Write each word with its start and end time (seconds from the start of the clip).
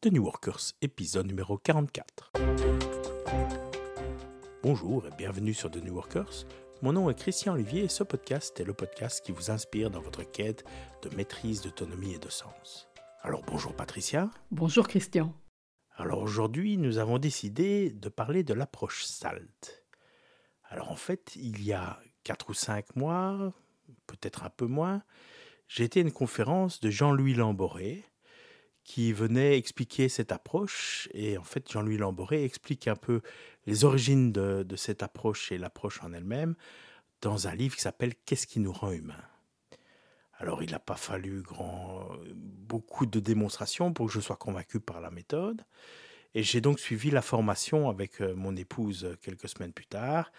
The 0.00 0.12
New 0.12 0.22
Workers, 0.22 0.74
épisode 0.80 1.26
numéro 1.26 1.58
44. 1.58 2.30
Bonjour 4.62 5.04
et 5.08 5.10
bienvenue 5.18 5.52
sur 5.52 5.72
The 5.72 5.78
New 5.78 5.92
Workers. 5.92 6.46
Mon 6.82 6.92
nom 6.92 7.10
est 7.10 7.18
Christian 7.18 7.54
Olivier 7.54 7.82
et 7.82 7.88
ce 7.88 8.04
podcast 8.04 8.60
est 8.60 8.64
le 8.64 8.74
podcast 8.74 9.24
qui 9.24 9.32
vous 9.32 9.50
inspire 9.50 9.90
dans 9.90 10.00
votre 10.00 10.22
quête 10.22 10.64
de 11.02 11.12
maîtrise, 11.16 11.62
d'autonomie 11.62 12.14
et 12.14 12.20
de 12.20 12.28
sens. 12.28 12.88
Alors 13.22 13.42
bonjour 13.42 13.74
Patricia. 13.74 14.30
Bonjour 14.52 14.86
Christian. 14.86 15.34
Alors 15.96 16.22
aujourd'hui, 16.22 16.76
nous 16.76 16.98
avons 16.98 17.18
décidé 17.18 17.90
de 17.90 18.08
parler 18.08 18.44
de 18.44 18.54
l'approche 18.54 19.04
SALT. 19.04 19.82
Alors 20.68 20.92
en 20.92 20.96
fait, 20.96 21.34
il 21.34 21.64
y 21.64 21.72
a 21.72 21.98
4 22.22 22.50
ou 22.50 22.54
5 22.54 22.94
mois, 22.94 23.52
peut-être 24.06 24.44
un 24.44 24.50
peu 24.50 24.66
moins, 24.66 25.02
j'ai 25.66 25.82
été 25.82 25.98
à 25.98 26.02
une 26.04 26.12
conférence 26.12 26.78
de 26.78 26.88
Jean-Louis 26.88 27.34
Lamboré 27.34 28.04
qui 28.88 29.12
venait 29.12 29.58
expliquer 29.58 30.08
cette 30.08 30.32
approche. 30.32 31.10
Et 31.12 31.36
en 31.36 31.44
fait, 31.44 31.70
Jean-Louis 31.70 31.98
Lamboré 31.98 32.42
explique 32.42 32.88
un 32.88 32.96
peu 32.96 33.20
les 33.66 33.84
origines 33.84 34.32
de, 34.32 34.64
cette 34.76 35.02
approche 35.02 35.52
et 35.52 35.58
l'approche 35.58 36.02
en 36.02 36.14
elle-même 36.14 36.54
dans 37.20 37.48
un 37.48 37.54
livre 37.54 37.76
qui 37.76 37.82
s'appelle 37.82 38.14
Qu'est-ce 38.24 38.46
qui 38.46 38.60
nous 38.60 38.72
rend 38.72 38.92
humains? 38.92 39.22
Alors, 40.38 40.62
il 40.62 40.70
n'a 40.70 40.78
pas 40.78 40.96
fallu 40.96 41.42
grand, 41.42 42.08
beaucoup 42.34 43.04
de 43.04 43.20
démonstrations 43.20 43.92
pour 43.92 44.06
que 44.06 44.12
je 44.12 44.20
sois 44.20 44.36
convaincu 44.36 44.80
par 44.80 45.02
la 45.02 45.10
méthode. 45.10 45.66
Et 46.34 46.42
j'ai 46.42 46.62
donc 46.62 46.80
suivi 46.80 47.10
la 47.10 47.20
formation 47.20 47.90
avec 47.90 48.22
euh, 48.22 48.34
mon 48.34 48.56
épouse 48.56 49.18
quelques 49.20 49.50
semaines 49.50 49.74
plus 49.74 49.86
tard. 49.86 50.32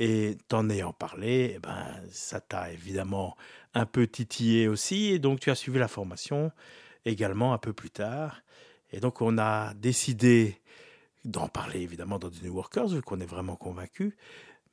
Et 0.00 0.38
t'en 0.48 0.68
ayant 0.70 0.92
parlé, 0.92 1.52
eh 1.54 1.58
ben, 1.60 2.02
ça 2.10 2.40
t'a 2.40 2.72
évidemment 2.72 3.36
un 3.74 3.86
peu 3.86 4.08
titillé 4.08 4.66
aussi. 4.66 5.12
Et 5.12 5.20
donc, 5.20 5.38
tu 5.38 5.52
as 5.52 5.54
suivi 5.54 5.78
la 5.78 5.86
formation 5.88 6.50
également 7.04 7.52
un 7.52 7.58
peu 7.58 7.72
plus 7.72 7.90
tard. 7.90 8.42
Et 8.90 9.00
donc 9.00 9.20
on 9.20 9.38
a 9.38 9.74
décidé 9.74 10.60
d'en 11.24 11.48
parler 11.48 11.80
évidemment 11.80 12.18
dans 12.18 12.30
The 12.30 12.42
New 12.42 12.54
Workers, 12.54 12.88
vu 12.88 13.02
qu'on 13.02 13.20
est 13.20 13.26
vraiment 13.26 13.56
convaincu. 13.56 14.16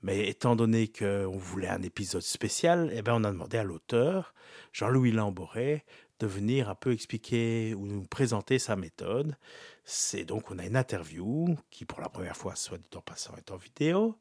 Mais 0.02 0.30
étant 0.30 0.56
donné 0.56 0.88
qu'on 0.88 1.38
voulait 1.38 1.68
un 1.68 1.82
épisode 1.82 2.22
spécial, 2.22 2.90
eh 2.94 3.02
ben 3.02 3.16
on 3.16 3.24
a 3.26 3.32
demandé 3.32 3.58
à 3.58 3.64
l'auteur, 3.64 4.34
Jean-Louis 4.72 5.12
Lamboré, 5.12 5.84
de 6.20 6.28
venir 6.28 6.70
un 6.70 6.76
peu 6.76 6.94
expliquer 6.94 7.74
ou 7.74 7.86
nous 7.86 8.04
présenter 8.04 8.60
sa 8.60 8.76
méthode. 8.76 9.36
C'est 9.84 10.24
donc 10.24 10.52
on 10.52 10.60
a 10.60 10.66
une 10.66 10.78
interview 10.78 11.56
qui 11.70 11.86
pour 11.86 12.00
la 12.00 12.10
première 12.10 12.38
fois, 12.38 12.56
soit 12.56 12.80
en 12.96 13.02
passant, 13.02 13.36
est 13.38 13.52
en 13.52 13.58
vidéo 13.58 14.18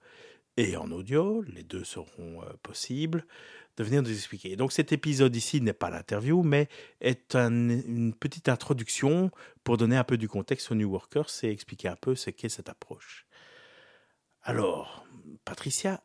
et 0.57 0.77
en 0.77 0.91
audio. 0.91 1.43
Les 1.43 1.63
deux 1.63 1.85
seront 1.85 2.43
euh, 2.43 2.53
possibles 2.63 3.25
de 3.79 3.85
venir 3.85 4.03
nous 4.03 4.11
expliquer. 4.11 4.57
Donc 4.57 4.73
cet 4.73 4.93
épisode 4.93 5.35
ici 5.35 5.61
n'est 5.61 5.73
pas 5.73 5.89
l'interview, 5.89 6.43
mais 6.43 6.69
est 7.01 7.37
une 7.37 8.13
petite 8.13 8.49
introduction 8.49 9.31
pour 9.63 9.77
donner 9.77 9.97
un 9.97 10.05
peu 10.05 10.19
du 10.19 10.29
contexte 10.29 10.71
aux 10.73 10.75
New 10.75 10.91
Workers 10.91 11.29
et 11.45 11.51
expliquer 11.51 11.89
un 11.89 11.97
peu 11.97 12.15
ce 12.15 12.31
qu'est 12.31 12.49
cette 12.49 12.69
approche. 12.69 13.27
Alors, 14.43 15.07
Patricia, 15.45 16.03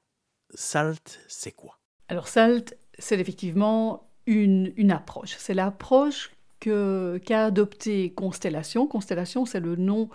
SALT, 0.53 1.19
c'est 1.27 1.51
quoi? 1.51 1.79
Alors 2.09 2.27
SALT, 2.27 2.75
c'est 2.99 3.19
effectivement 3.19 4.11
une, 4.27 4.91
approche. 4.91 5.35
C'est 5.37 5.55
l'approche 5.55 6.31
qu'a 6.59 7.45
adoptée 7.45 8.13
Constellation. 8.13 8.85
Constellation, 8.87 9.45
c'est 9.45 9.59
le 9.59 9.75
nom 9.75 10.09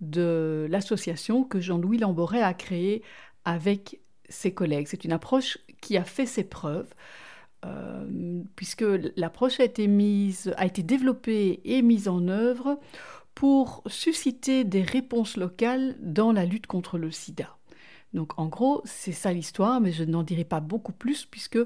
de 0.00 0.66
l'association 0.68 1.44
que 1.44 1.60
Jean-Louis 1.60 1.98
Lamboret 1.98 2.42
a 2.42 2.52
créée 2.52 3.02
avec 3.44 4.00
ses 4.28 4.52
collègues. 4.52 4.86
C'est 4.88 5.04
une 5.04 5.12
approche 5.12 5.58
qui 5.80 5.96
a 5.96 6.04
fait 6.04 6.26
ses 6.26 6.44
preuves, 6.44 6.92
euh, 7.64 8.42
puisque 8.54 8.84
l'approche 9.16 9.60
a 9.60 9.64
été 9.64 9.86
mise, 9.86 10.52
a 10.56 10.66
été 10.66 10.82
développée 10.82 11.60
et 11.64 11.82
mise 11.82 12.08
en 12.08 12.28
œuvre 12.28 12.78
pour 13.34 13.82
susciter 13.86 14.64
des 14.64 14.82
réponses 14.82 15.36
locales 15.36 15.96
dans 16.00 16.32
la 16.32 16.44
lutte 16.44 16.66
contre 16.66 16.98
le 16.98 17.10
sida. 17.10 17.56
Donc 18.14 18.38
en 18.38 18.46
gros, 18.46 18.80
c'est 18.84 19.12
ça 19.12 19.32
l'histoire, 19.32 19.80
mais 19.80 19.92
je 19.92 20.04
n'en 20.04 20.22
dirai 20.22 20.44
pas 20.44 20.60
beaucoup 20.60 20.92
plus 20.92 21.26
puisque 21.26 21.58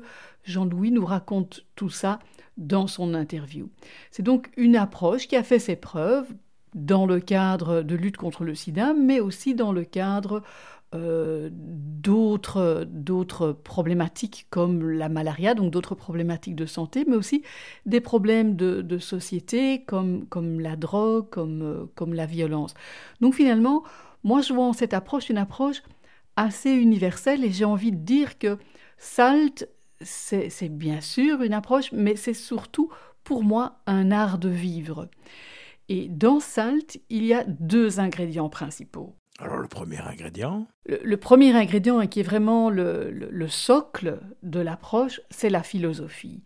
Jean-Louis 0.44 0.90
nous 0.90 1.04
raconte 1.06 1.64
tout 1.76 1.90
ça 1.90 2.18
dans 2.56 2.86
son 2.86 3.14
interview. 3.14 3.70
C'est 4.10 4.22
donc 4.24 4.50
une 4.56 4.76
approche 4.76 5.28
qui 5.28 5.36
a 5.36 5.44
fait 5.44 5.60
ses 5.60 5.76
preuves 5.76 6.26
dans 6.74 7.06
le 7.06 7.20
cadre 7.20 7.82
de 7.82 7.94
lutte 7.94 8.16
contre 8.16 8.44
le 8.44 8.54
sida, 8.54 8.92
mais 8.94 9.20
aussi 9.20 9.54
dans 9.54 9.72
le 9.72 9.84
cadre 9.84 10.42
euh, 10.92 11.50
d'autres, 11.52 12.88
problématiques 13.62 14.46
comme 14.50 14.90
la 14.90 15.08
malaria, 15.08 15.54
donc 15.54 15.70
d'autres 15.70 15.94
problématiques 15.94 16.56
de 16.56 16.66
santé, 16.66 17.04
mais 17.06 17.14
aussi 17.14 17.42
des 17.86 18.00
problèmes 18.00 18.56
de, 18.56 18.98
société 18.98 19.84
comme, 19.84 20.26
comme 20.26 20.58
la 20.58 20.74
drogue, 20.74 21.28
comme, 21.30 21.62
euh, 21.62 21.86
comme 21.94 22.14
la 22.14 22.26
violence. 22.26 22.74
Donc 23.20 23.34
finalement, 23.34 23.84
moi 24.24 24.40
je 24.40 24.52
vois 24.52 24.64
en 24.64 24.72
cette 24.72 24.94
approche 24.94 25.28
une 25.28 25.38
approche 25.38 25.82
assez 26.36 26.70
universelle 26.70 27.44
et 27.44 27.52
j'ai 27.52 27.64
envie 27.64 27.92
de 27.92 27.96
dire 27.96 28.38
que 28.38 28.58
SALT, 28.98 29.68
c'est 30.00 30.68
bien 30.68 31.00
sûr 31.00 31.42
une 31.42 31.52
approche, 31.52 31.92
mais 31.92 32.16
c'est 32.16 32.34
surtout 32.34 32.90
pour 33.22 33.44
moi 33.44 33.80
un 33.86 34.10
art 34.10 34.38
de 34.38 34.48
vivre. 34.48 35.08
Et 35.88 36.08
dans 36.08 36.40
SALT, 36.40 37.00
il 37.10 37.24
y 37.24 37.34
a 37.34 37.44
deux 37.44 38.00
ingrédients 38.00 38.48
principaux. 38.48 39.14
Alors 39.40 39.56
le 39.56 39.68
premier 39.68 39.98
ingrédient? 40.00 40.66
Le, 40.86 41.16
premier 41.16 41.54
ingrédient, 41.54 42.00
et 42.00 42.08
qui 42.08 42.20
est 42.20 42.24
vraiment 42.24 42.68
le, 42.68 43.48
socle 43.48 44.20
de 44.42 44.60
l'approche, 44.60 45.20
c'est 45.30 45.48
la 45.48 45.62
philosophie. 45.62 46.42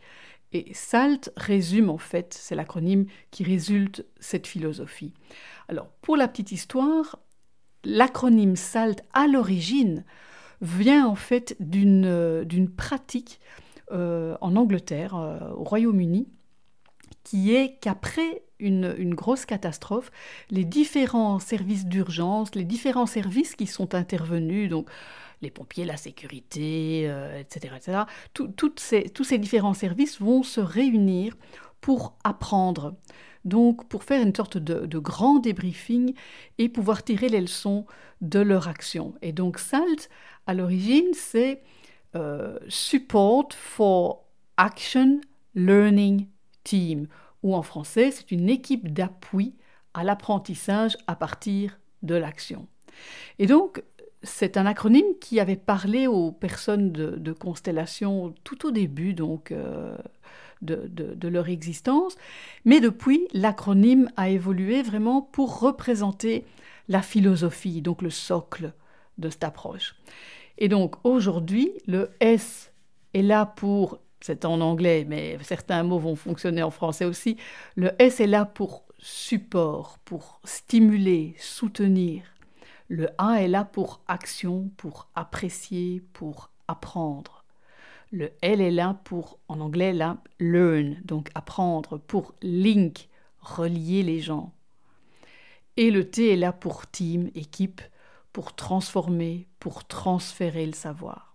Et 0.52 0.72
SALT 0.72 1.32
résume 1.36 1.90
en 1.90 1.98
fait, 1.98 2.32
c'est 2.32 2.54
l'acronyme 2.54 3.06
qui 3.32 3.42
résulte 3.42 4.06
cette 4.20 4.46
philosophie. 4.46 5.12
Alors 5.68 5.88
pour 6.02 6.16
la 6.16 6.28
petite 6.28 6.52
histoire, 6.52 7.18
l'acronyme 7.82 8.54
SALT 8.54 9.02
à 9.12 9.26
l'origine 9.26 10.04
vient 10.60 11.06
en 11.06 11.16
fait 11.16 11.56
d'une 11.58 12.70
pratique 12.76 13.40
euh, 13.90 14.36
en 14.40 14.54
Angleterre, 14.54 15.16
euh, 15.16 15.50
au 15.50 15.64
Royaume-Uni, 15.64 16.28
qui 17.24 17.54
est 17.54 17.78
qu'après 17.80 18.44
une, 18.58 19.14
grosse 19.14 19.46
catastrophe, 19.46 20.10
les 20.50 20.64
différents 20.64 21.38
services 21.38 21.86
d'urgence, 21.86 22.54
les 22.54 22.64
différents 22.64 23.06
services 23.06 23.56
qui 23.56 23.66
sont 23.66 23.94
intervenus, 23.94 24.70
donc 24.70 24.88
les 25.42 25.50
pompiers, 25.50 25.84
la 25.84 25.96
sécurité, 25.96 27.04
etc., 27.38 27.70
euh, 27.72 27.76
etc., 27.76 27.98
tous 28.36 29.24
ces 29.24 29.38
différents 29.38 29.74
services 29.74 30.20
vont 30.20 30.42
se 30.42 30.60
réunir 30.60 31.34
pour 31.80 32.16
apprendre, 32.24 32.94
donc 33.44 33.86
pour 33.88 34.04
faire 34.04 34.22
une 34.22 34.34
sorte 34.34 34.56
de, 34.56 34.98
grand 34.98 35.38
débriefing 35.38 36.14
et 36.56 36.68
pouvoir 36.68 37.02
tirer 37.04 37.28
les 37.28 37.42
leçons 37.42 37.84
de 38.22 38.40
leur 38.40 38.68
action. 38.68 39.14
Et 39.20 39.32
donc 39.32 39.58
SALT, 39.58 40.08
à 40.46 40.54
l'origine, 40.54 41.12
c'est 41.12 41.62
euh, 42.16 42.58
Support 42.68 43.48
for 43.52 44.24
Action 44.56 45.20
Learning 45.54 46.26
Team 46.62 47.06
ou 47.44 47.54
en 47.54 47.62
français, 47.62 48.10
c'est 48.10 48.32
une 48.32 48.48
équipe 48.48 48.92
d'appui 48.92 49.54
à 49.92 50.02
l'apprentissage 50.02 50.96
à 51.06 51.14
partir 51.14 51.78
de 52.02 52.16
l'action. 52.16 52.66
Et 53.38 53.46
donc, 53.46 53.84
c'est 54.22 54.56
un 54.56 54.64
acronyme 54.66 55.18
qui 55.20 55.38
avait 55.38 55.54
parlé 55.54 56.06
aux 56.06 56.32
personnes 56.32 56.90
de, 56.90 57.32
Constellation 57.32 58.34
tout 58.42 58.66
au 58.66 58.70
début 58.70 59.12
donc, 59.12 59.52
euh, 59.52 59.96
de, 60.62 60.88
de, 60.88 61.28
leur 61.28 61.48
existence, 61.48 62.16
mais 62.64 62.80
depuis, 62.80 63.28
l'acronyme 63.34 64.10
a 64.16 64.30
évolué 64.30 64.82
vraiment 64.82 65.20
pour 65.20 65.60
représenter 65.60 66.44
la 66.88 67.02
philosophie, 67.02 67.82
donc 67.82 68.00
le 68.00 68.10
socle 68.10 68.72
de 69.18 69.28
cette 69.28 69.44
approche. 69.44 69.94
Et 70.56 70.68
donc 70.68 70.96
aujourd'hui, 71.04 71.72
le 71.86 72.10
S 72.20 72.72
est 73.12 73.22
là 73.22 73.44
pour 73.44 73.98
c'est 74.26 74.46
en 74.46 74.62
anglais, 74.62 75.04
mais 75.06 75.36
certains 75.42 75.82
mots 75.82 75.98
vont 75.98 76.16
fonctionner 76.16 76.62
en 76.62 76.70
français 76.70 77.04
aussi. 77.04 77.36
Le 77.76 77.90
S 77.98 78.20
est 78.20 78.26
là 78.26 78.46
pour 78.46 78.86
support, 78.98 79.98
pour 80.06 80.40
stimuler, 80.44 81.36
soutenir. 81.38 82.22
Le 82.88 83.10
A 83.18 83.42
est 83.42 83.48
là 83.48 83.66
pour 83.66 84.00
action, 84.08 84.70
pour 84.78 85.10
apprécier, 85.14 86.02
pour 86.14 86.48
apprendre. 86.68 87.44
Le 88.12 88.32
L 88.40 88.62
est 88.62 88.70
là 88.70 88.98
pour, 89.04 89.40
en 89.48 89.60
anglais, 89.60 89.92
là, 89.92 90.16
learn, 90.40 90.96
donc 91.04 91.28
apprendre, 91.34 91.98
pour 91.98 92.32
link, 92.40 93.10
relier 93.42 94.02
les 94.02 94.20
gens. 94.20 94.54
Et 95.76 95.90
le 95.90 96.08
T 96.08 96.32
est 96.32 96.36
là 96.36 96.54
pour 96.54 96.86
team, 96.86 97.30
équipe, 97.34 97.82
pour 98.32 98.56
transformer, 98.56 99.48
pour 99.60 99.84
transférer 99.84 100.64
le 100.64 100.72
savoir. 100.72 101.33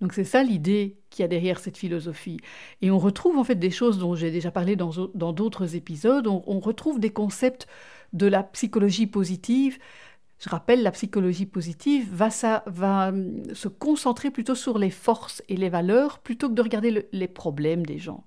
Donc 0.00 0.12
c'est 0.14 0.24
ça 0.24 0.42
l'idée 0.42 0.96
qu'il 1.10 1.22
y 1.22 1.24
a 1.24 1.28
derrière 1.28 1.58
cette 1.58 1.76
philosophie. 1.76 2.38
Et 2.80 2.90
on 2.90 2.98
retrouve 2.98 3.36
en 3.38 3.44
fait 3.44 3.56
des 3.56 3.70
choses 3.70 3.98
dont 3.98 4.14
j'ai 4.14 4.30
déjà 4.30 4.50
parlé 4.50 4.76
dans 4.76 5.32
d'autres 5.32 5.76
épisodes, 5.76 6.26
on, 6.26 6.60
retrouve 6.60 7.00
des 7.00 7.10
concepts 7.10 7.66
de 8.12 8.26
la 8.26 8.42
psychologie 8.42 9.06
positive. 9.06 9.78
Je 10.38 10.48
rappelle, 10.48 10.82
la 10.82 10.90
psychologie 10.90 11.44
positive 11.44 12.08
va, 12.14 12.30
ça, 12.30 12.62
va 12.66 13.08
hum, 13.08 13.42
se 13.54 13.68
concentrer 13.68 14.30
plutôt 14.30 14.54
sur 14.54 14.78
les 14.78 14.88
forces 14.88 15.42
et 15.50 15.56
les 15.56 15.68
valeurs 15.68 16.18
plutôt 16.18 16.48
que 16.48 16.54
de 16.54 16.62
regarder 16.62 17.08
les 17.12 17.28
problèmes 17.28 17.84
des 17.84 17.98
gens. 17.98 18.24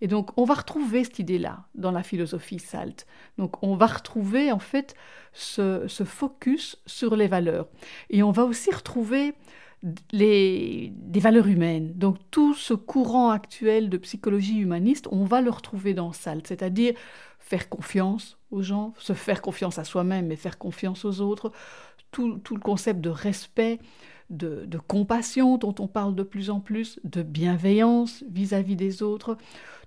Et 0.00 0.06
donc, 0.06 0.36
on 0.36 0.44
va 0.44 0.54
retrouver 0.54 1.04
cette 1.04 1.20
idée-là 1.20 1.66
dans 1.74 1.90
la 1.90 2.02
philosophie 2.02 2.58
SALT. 2.58 3.06
Donc, 3.38 3.62
on 3.62 3.76
va 3.76 3.86
retrouver 3.86 4.52
en 4.52 4.58
fait 4.58 4.94
ce, 5.32 5.86
focus 6.04 6.82
sur 6.86 7.16
les 7.16 7.28
valeurs. 7.28 7.68
Et 8.10 8.22
on 8.22 8.30
va 8.30 8.44
aussi 8.44 8.70
retrouver 8.70 9.34
les, 10.12 10.92
des 10.96 11.20
valeurs 11.20 11.46
humaines. 11.46 11.92
Donc, 11.94 12.16
tout 12.30 12.54
ce 12.54 12.74
courant 12.74 13.30
actuel 13.30 13.90
de 13.90 13.96
psychologie 13.98 14.58
humaniste, 14.58 15.08
on 15.10 15.24
va 15.24 15.40
le 15.40 15.50
retrouver 15.50 15.94
dans 15.94 16.12
SALT, 16.12 16.46
c'est-à-dire 16.46 16.94
faire 17.38 17.68
confiance 17.68 18.38
aux 18.50 18.62
gens, 18.62 18.94
se 18.98 19.12
faire 19.12 19.42
confiance 19.42 19.78
à 19.78 19.84
soi-même 19.84 20.32
et 20.32 20.36
faire 20.36 20.56
confiance 20.56 21.04
aux 21.04 21.20
autres, 21.20 21.52
tout, 22.10 22.40
le 22.50 22.60
concept 22.60 23.00
de 23.00 23.10
respect, 23.10 23.80
de, 24.30 24.66
compassion 24.88 25.58
dont 25.58 25.74
on 25.78 25.86
parle 25.86 26.14
de 26.14 26.22
plus 26.22 26.48
en 26.48 26.60
plus, 26.60 26.98
de 27.04 27.22
bienveillance 27.22 28.24
vis-à-vis 28.30 28.76
des 28.76 29.02
autres, 29.02 29.36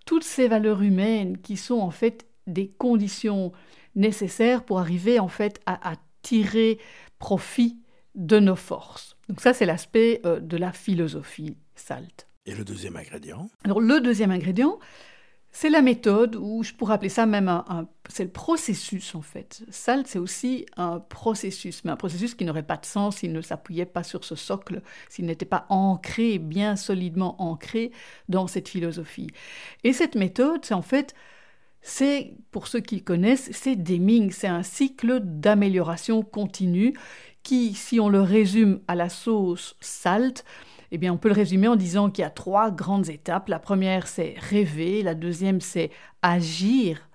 toutes 0.05 0.23
ces 0.23 0.47
valeurs 0.47 0.83
humaines 0.83 1.39
qui 1.39 1.57
sont 1.57 1.79
en 1.79 1.91
fait 1.91 2.27
des 2.45 2.69
conditions 2.69 3.51
nécessaires 3.95 4.63
pour 4.63 4.79
arriver 4.79 5.19
en 5.19 5.27
fait 5.27 5.59
à, 5.65 5.93
tirer 6.21 6.77
profit 7.19 7.77
de 8.17 8.39
nos 8.39 8.57
forces. 8.57 9.15
Donc 9.29 9.39
ça 9.39 9.53
c'est 9.53 9.65
l'aspect 9.65 10.19
euh, 10.25 10.41
de 10.41 10.57
la 10.57 10.73
philosophie 10.73 11.55
SALT. 11.75 12.27
Et 12.45 12.53
le 12.53 12.65
deuxième 12.65 12.97
ingrédient? 12.97 13.49
Alors 13.63 13.79
le 13.79 14.01
deuxième 14.01 14.31
ingrédient, 14.31 14.79
c'est 15.51 15.69
la 15.69 15.81
méthode, 15.81 16.35
ou 16.35 16.61
je 16.61 16.73
pourrais 16.73 16.95
appeler 16.95 17.09
ça 17.09 17.25
même 17.25 17.47
un, 17.47 17.87
c'est 18.09 18.25
le 18.25 18.29
processus 18.29 19.15
en 19.15 19.21
fait. 19.21 19.63
SALT, 19.69 20.05
c'est 20.05 20.19
aussi 20.19 20.65
un 20.75 20.99
processus, 20.99 21.83
mais 21.83 21.91
un 21.91 21.95
processus 21.95 22.35
qui 22.35 22.45
n'aurait 22.45 22.63
pas 22.63 22.77
de 22.77 22.85
sens 22.85 23.17
s'il 23.17 23.33
ne 23.33 23.41
s'appuyait 23.41 23.85
pas 23.85 24.03
sur 24.03 24.23
ce 24.23 24.35
socle, 24.35 24.81
s'il 25.09 25.25
n'était 25.25 25.45
pas 25.45 25.65
ancré, 25.69 26.37
bien 26.37 26.75
solidement 26.75 27.41
ancré 27.41 27.91
dans 28.29 28.47
cette 28.47 28.67
philosophie. 28.67 29.29
Et 29.83 29.93
cette 29.93 30.15
méthode, 30.15 30.63
c'est 30.63 30.73
en 30.73 30.81
fait, 30.81 31.15
c'est, 31.81 32.35
pour 32.51 32.67
ceux 32.67 32.81
qui 32.81 33.01
connaissent, 33.01 33.49
c'est 33.51 33.75
Deming, 33.75 34.31
c'est 34.31 34.47
un 34.47 34.63
cycle 34.63 35.21
d'amélioration 35.21 36.21
continue 36.21 36.93
qui, 37.47 37.75
si 37.75 37.97
on 38.01 38.09
le 38.09 38.19
résume 38.19 38.81
à 38.89 38.95
la 38.95 39.07
sauce 39.07 39.77
SALT, 39.79 40.43
eh 40.91 40.97
bien, 40.97 41.13
on 41.13 41.17
peut 41.17 41.29
le 41.29 41.33
résumer 41.33 41.69
en 41.69 41.77
disant 41.77 42.09
qu'il 42.09 42.23
y 42.23 42.25
a 42.25 42.29
trois 42.29 42.71
grandes 42.71 43.07
étapes. 43.07 43.47
La 43.47 43.57
première, 43.57 44.07
c'est 44.07 44.35
rêver. 44.37 45.01
La 45.01 45.15
deuxième, 45.15 45.61
c'est 45.61 45.89
agir 46.21 47.07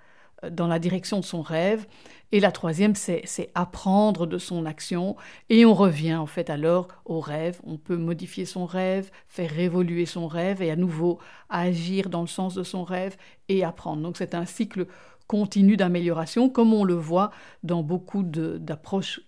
euh, 0.42 0.48
dans 0.48 0.68
la 0.68 0.78
direction 0.78 1.20
de 1.20 1.24
son 1.26 1.42
rêve. 1.42 1.86
Et 2.32 2.40
la 2.40 2.50
troisième, 2.50 2.94
c'est 2.94 3.50
apprendre 3.54 4.26
de 4.26 4.38
son 4.38 4.64
action. 4.64 5.16
Et 5.50 5.66
on 5.66 5.74
revient 5.74 6.14
en 6.14 6.24
fait 6.24 6.48
alors 6.48 6.88
au 7.04 7.20
rêve. 7.20 7.60
On 7.64 7.76
peut 7.76 7.98
modifier 7.98 8.46
son 8.46 8.64
rêve, 8.64 9.10
faire 9.28 9.58
évoluer 9.58 10.06
son 10.06 10.28
rêve 10.28 10.62
et 10.62 10.70
à 10.70 10.76
nouveau 10.76 11.18
agir 11.50 12.08
dans 12.08 12.22
le 12.22 12.26
sens 12.26 12.54
de 12.54 12.62
son 12.62 12.84
rêve 12.84 13.18
et 13.50 13.64
apprendre. 13.64 14.00
Donc 14.00 14.16
c'est 14.16 14.34
un 14.34 14.46
cycle 14.46 14.86
continu 15.26 15.76
d'amélioration 15.76 16.48
comme 16.48 16.72
on 16.72 16.84
le 16.84 16.94
voit 16.94 17.32
dans 17.62 17.82
beaucoup 17.82 18.22
d'approches 18.22 19.20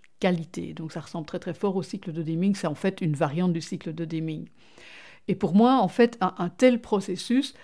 Donc 0.75 0.93
ça 0.93 1.00
ressemble 1.00 1.26
très 1.26 1.38
très 1.38 1.55
fort 1.55 1.76
au 1.76 1.82
cycle 1.82 2.12
de 2.12 2.23
Deming, 2.23 2.55
c'est 2.55 2.67
en 2.67 2.75
fait 2.75 3.00
une 3.00 3.15
variante 3.15 3.53
du 3.53 3.61
cycle 3.61 3.94
de 3.94 4.05
Deming. 4.05 4.49
Et 5.29 5.35
pour 5.35 5.55
moi, 5.55 5.76
en 5.81 5.88
fait, 5.88 6.19
un, 6.21 6.49
tel 6.50 6.81
processus 6.81 7.55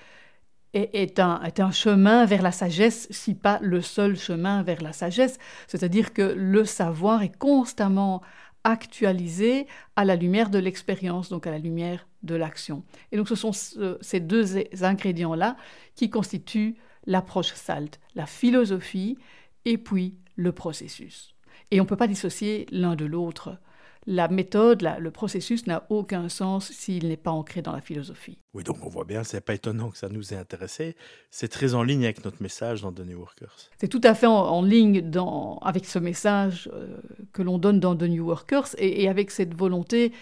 est, 0.73 1.19
un, 1.19 1.43
est, 1.43 1.61
un, 1.61 1.71
chemin 1.71 2.25
vers 2.25 2.43
la 2.43 2.53
sagesse, 2.53 3.07
si 3.11 3.35
pas 3.35 3.59
le 3.61 3.81
seul 3.83 4.17
chemin 4.17 4.62
vers 4.62 4.83
la 4.83 4.93
sagesse. 4.93 5.39
C'est-à-dire 5.67 6.12
que 6.12 6.23
le 6.23 6.65
savoir 6.65 7.23
est 7.23 7.37
constamment 7.37 8.23
actualisé 8.65 9.67
à 9.97 10.05
la 10.05 10.17
lumière 10.17 10.51
de 10.51 10.59
l'expérience, 10.59 11.29
donc 11.29 11.47
à 11.47 11.51
la 11.51 11.59
lumière 11.59 12.07
de 12.23 12.35
l'action. 12.35 12.85
Et 13.12 13.17
donc 13.17 13.29
ce 13.29 13.35
sont 13.35 13.53
ces 13.53 14.21
deux 14.21 14.59
ingrédients-là 14.83 15.57
qui 15.95 16.11
constituent 16.11 16.77
l'approche 17.07 17.55
SALT, 17.55 17.99
la 18.15 18.27
philosophie 18.27 19.17
et 19.65 19.79
puis 19.79 20.17
le 20.37 20.53
processus. 20.53 21.35
Et 21.71 21.81
on 21.81 21.85
ne 21.85 21.89
peut 21.89 21.97
pas 21.97 22.09
dissocier 22.09 22.67
l'un 22.71 22.97
de 22.97 23.05
l'autre. 23.05 23.59
La 24.07 24.29
méthode, 24.29 24.89
le 24.99 25.11
processus 25.11 25.67
n'a 25.67 25.85
aucun 25.91 26.31
sens 26.31 26.71
s'il 26.71 27.09
n'est 27.09 27.19
pas 27.19 27.31
ancré 27.31 27.61
dans 27.61 27.73
la 27.73 27.83
philosophie. 27.83 28.39
Oui, 28.55 28.65
donc 28.65 28.85
on 28.87 28.89
voit 28.89 29.05
bien, 29.05 29.25
c'est 29.25 29.43
pas 29.43 29.55
étonnant 29.55 29.91
que 29.91 29.99
ça 29.99 30.09
nous 30.09 30.33
ait 30.33 30.39
intéressé. 30.39 30.97
C'est 31.31 31.49
très 31.49 31.75
en 31.75 31.83
ligne 31.83 32.05
avec 32.05 32.25
notre 32.25 32.43
message 32.43 32.81
dans 32.81 32.93
The 32.93 33.01
New 33.01 33.19
Workers. 33.19 33.55
C'est 33.79 33.89
tout 33.89 34.01
à 34.03 34.15
fait 34.15 34.27
en, 34.27 34.62
ligne 34.62 35.03
dans, 35.03 35.59
avec 35.59 35.85
ce 35.85 35.99
message 35.99 36.71
euh, 36.73 36.97
que 37.35 37.43
l'on 37.43 37.59
donne 37.59 37.79
dans 37.79 37.95
The 37.95 38.05
New 38.05 38.25
Workers 38.25 38.69
et, 38.79 39.07
avec 39.09 39.31
cette 39.31 39.55
volonté 39.55 40.12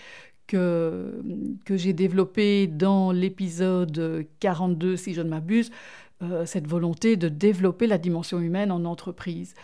que, 0.49 1.23
que 1.64 1.76
j'ai 1.76 1.93
développée 1.93 2.67
dans 2.67 3.12
l'épisode 3.12 4.26
42, 4.40 4.96
si 4.96 5.14
je 5.14 5.23
ne 5.23 5.29
m'abuse, 5.29 5.70
euh, 6.20 6.44
cette 6.46 6.67
volonté 6.67 7.17
de 7.17 7.29
développer 7.29 7.87
la 7.87 7.96
dimension 7.99 8.40
humaine 8.40 8.73
en 8.73 8.85
entreprise 8.85 9.55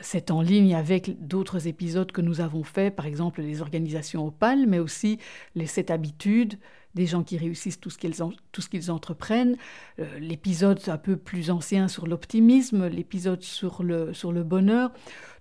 c'est 0.00 0.30
en 0.30 0.42
ligne 0.42 0.74
avec 0.74 1.26
d'autres 1.26 1.66
épisodes 1.66 2.12
que 2.12 2.20
nous 2.20 2.40
avons 2.40 2.64
faits, 2.64 2.94
par 2.94 3.06
exemple 3.06 3.42
les 3.42 3.60
organisations 3.60 4.26
opales, 4.26 4.66
mais 4.66 4.78
aussi 4.78 5.18
les 5.54 5.66
sept 5.66 5.90
habitudes 5.90 6.58
des 6.94 7.06
gens 7.06 7.22
qui 7.22 7.36
réussissent 7.36 7.80
tout 7.80 7.90
ce 7.90 7.98
qu'ils, 7.98 8.90
entreprennent, 8.90 9.56
euh, 10.00 10.18
l'épisode 10.18 10.80
un 10.88 10.98
peu 10.98 11.16
plus 11.16 11.50
ancien 11.50 11.88
sur 11.88 12.06
l'optimisme, 12.06 12.88
l'épisode 12.88 13.42
sur 13.42 13.82
le, 13.82 14.12
sur 14.12 14.32
le 14.32 14.42
bonheur. 14.42 14.92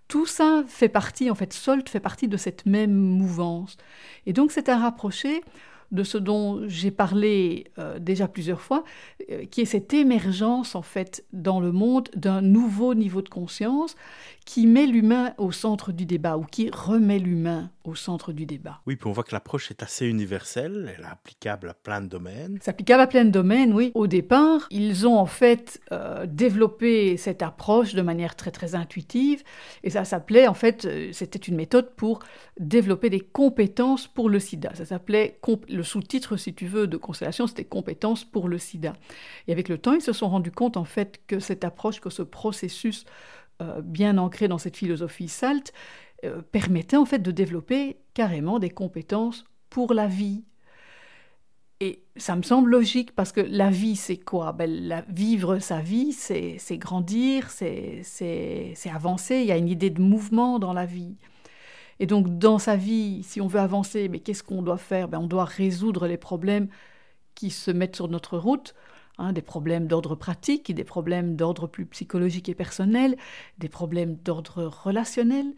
Tout 0.07 0.25
ça 0.25 0.63
fait 0.67 0.89
partie, 0.89 1.29
en 1.29 1.35
fait, 1.35 1.53
Solt 1.53 1.87
fait 1.89 1.99
partie 1.99 2.27
de 2.27 2.37
cette 2.37 2.65
même 2.65 2.93
mouvance. 2.93 3.77
Et 4.25 4.33
donc 4.33 4.51
c'est 4.51 4.69
à 4.69 4.77
rapprocher 4.77 5.41
de 5.91 6.03
ce 6.03 6.17
dont 6.17 6.61
j'ai 6.67 6.91
parlé 6.91 7.65
euh, 7.77 7.99
déjà 7.99 8.27
plusieurs 8.27 8.61
fois, 8.61 8.83
euh, 9.31 9.45
qui 9.45 9.61
est 9.61 9.65
cette 9.65 9.93
émergence 9.93 10.75
en 10.75 10.81
fait 10.81 11.25
dans 11.33 11.59
le 11.59 11.71
monde 11.71 12.09
d'un 12.15 12.41
nouveau 12.41 12.93
niveau 12.93 13.21
de 13.21 13.29
conscience 13.29 13.95
qui 14.45 14.65
met 14.65 14.87
l'humain 14.87 15.33
au 15.37 15.51
centre 15.51 15.91
du 15.91 16.05
débat 16.05 16.37
ou 16.37 16.43
qui 16.43 16.69
remet 16.71 17.19
l'humain 17.19 17.69
au 17.83 17.95
centre 17.95 18.33
du 18.33 18.45
débat. 18.45 18.81
Oui, 18.87 18.95
puis 18.95 19.07
on 19.07 19.11
voit 19.11 19.23
que 19.23 19.33
l'approche 19.33 19.69
est 19.69 19.83
assez 19.83 20.07
universelle, 20.07 20.93
elle 20.95 21.03
est 21.03 21.07
applicable 21.07 21.69
à 21.69 21.73
plein 21.73 22.01
de 22.01 22.07
domaines. 22.07 22.57
C'est 22.61 22.71
applicable 22.71 23.01
à 23.01 23.07
plein 23.07 23.25
de 23.25 23.29
domaines, 23.29 23.73
oui. 23.73 23.91
Au 23.93 24.07
départ, 24.07 24.67
ils 24.71 25.07
ont 25.07 25.17
en 25.17 25.25
fait 25.25 25.79
euh, 25.91 26.25
développé 26.27 27.17
cette 27.17 27.41
approche 27.41 27.93
de 27.93 28.01
manière 28.01 28.35
très 28.35 28.51
très 28.51 28.75
intuitive 28.75 29.43
et 29.83 29.89
ça 29.89 30.05
s'appelait 30.05 30.47
en 30.47 30.53
fait, 30.53 30.87
c'était 31.11 31.39
une 31.39 31.55
méthode 31.55 31.95
pour 31.95 32.19
développer 32.59 33.09
des 33.09 33.21
compétences 33.21 34.07
pour 34.07 34.29
le 34.29 34.39
sida. 34.39 34.71
Ça 34.75 34.85
s'appelait 34.85 35.39
le 35.67 35.78
sous-titre, 35.83 36.37
si 36.37 36.53
tu 36.53 36.65
veux, 36.65 36.87
de 36.87 36.97
Constellation, 36.97 37.47
c'était 37.47 37.65
compétences 37.65 38.23
pour 38.23 38.47
le 38.47 38.57
sida. 38.57 38.93
Et 39.47 39.51
avec 39.51 39.69
le 39.69 39.77
temps, 39.77 39.93
ils 39.93 40.01
se 40.01 40.13
sont 40.13 40.29
rendus 40.29 40.51
compte, 40.51 40.77
en 40.77 40.85
fait, 40.85 41.21
que 41.27 41.39
cette 41.39 41.63
approche, 41.63 41.99
que 42.01 42.09
ce 42.09 42.21
processus 42.21 43.05
euh, 43.61 43.81
bien 43.81 44.17
ancré 44.17 44.47
dans 44.47 44.57
cette 44.57 44.77
philosophie 44.77 45.27
SALT, 45.27 45.73
euh, 46.25 46.41
permettait, 46.41 46.97
en 46.97 47.05
fait, 47.05 47.19
de 47.19 47.31
développer 47.31 47.97
carrément 48.13 48.59
des 48.59 48.69
compétences 48.69 49.45
pour 49.69 49.93
la 49.93 50.07
vie. 50.07 50.43
Et 51.81 52.03
ça 52.17 52.35
me 52.35 52.41
semble 52.41 52.69
logique 52.69 53.15
parce 53.15 53.31
que 53.31 53.39
la 53.39 53.69
vie, 53.69 53.95
c'est 53.95 54.17
quoi? 54.17 54.51
Ben, 54.51 55.03
Vivre 55.07 55.59
sa 55.59 55.79
vie, 55.79 56.11
c'est 56.11 56.77
grandir, 56.77 57.49
c'est 57.51 58.03
avancer. 58.93 59.37
Il 59.37 59.45
y 59.45 59.51
a 59.51 59.57
une 59.57 59.69
idée 59.69 59.89
de 59.89 60.01
mouvement 60.01 60.59
dans 60.59 60.73
la 60.73 60.85
vie. 60.85 61.15
Et 61.99 62.05
donc, 62.05 62.37
dans 62.37 62.59
sa 62.59 62.75
vie, 62.75 63.23
si 63.23 63.41
on 63.41 63.47
veut 63.47 63.59
avancer, 63.59 64.07
mais 64.09 64.19
qu'est-ce 64.19 64.43
qu'on 64.43 64.61
doit 64.61 64.77
faire? 64.77 65.09
Ben, 65.09 65.19
On 65.19 65.27
doit 65.27 65.45
résoudre 65.45 66.07
les 66.07 66.17
problèmes 66.17 66.69
qui 67.35 67.49
se 67.51 67.71
mettent 67.71 67.95
sur 67.95 68.07
notre 68.09 68.37
route, 68.37 68.73
hein, 69.17 69.33
des 69.33 69.41
problèmes 69.41 69.87
d'ordre 69.87 70.15
pratique, 70.15 70.73
des 70.73 70.83
problèmes 70.83 71.35
d'ordre 71.35 71.67
plus 71.67 71.85
psychologique 71.85 72.49
et 72.49 72.55
personnel, 72.55 73.17
des 73.57 73.69
problèmes 73.69 74.15
d'ordre 74.15 74.65
relationnel. 74.65 75.53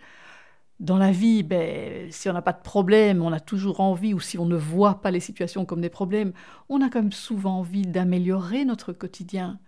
Dans 0.80 0.98
la 0.98 1.12
vie, 1.12 1.44
ben, 1.44 2.12
si 2.12 2.28
on 2.30 2.34
n'a 2.34 2.42
pas 2.42 2.54
de 2.54 2.62
problème, 2.64 3.22
on 3.22 3.32
a 3.32 3.40
toujours 3.40 3.82
envie, 3.82 4.14
ou 4.16 4.20
si 4.20 4.40
on 4.40 4.46
ne 4.46 4.56
voit 4.58 5.02
pas 5.02 5.12
les 5.12 5.20
situations 5.20 5.66
comme 5.66 5.82
des 5.82 5.90
problèmes, 5.90 6.34
on 6.70 6.82
a 6.82 6.90
quand 6.90 7.02
même 7.02 7.12
souvent 7.12 7.60
envie 7.60 7.84
d'améliorer 7.84 8.66
notre 8.66 8.94
quotidien. 8.94 9.60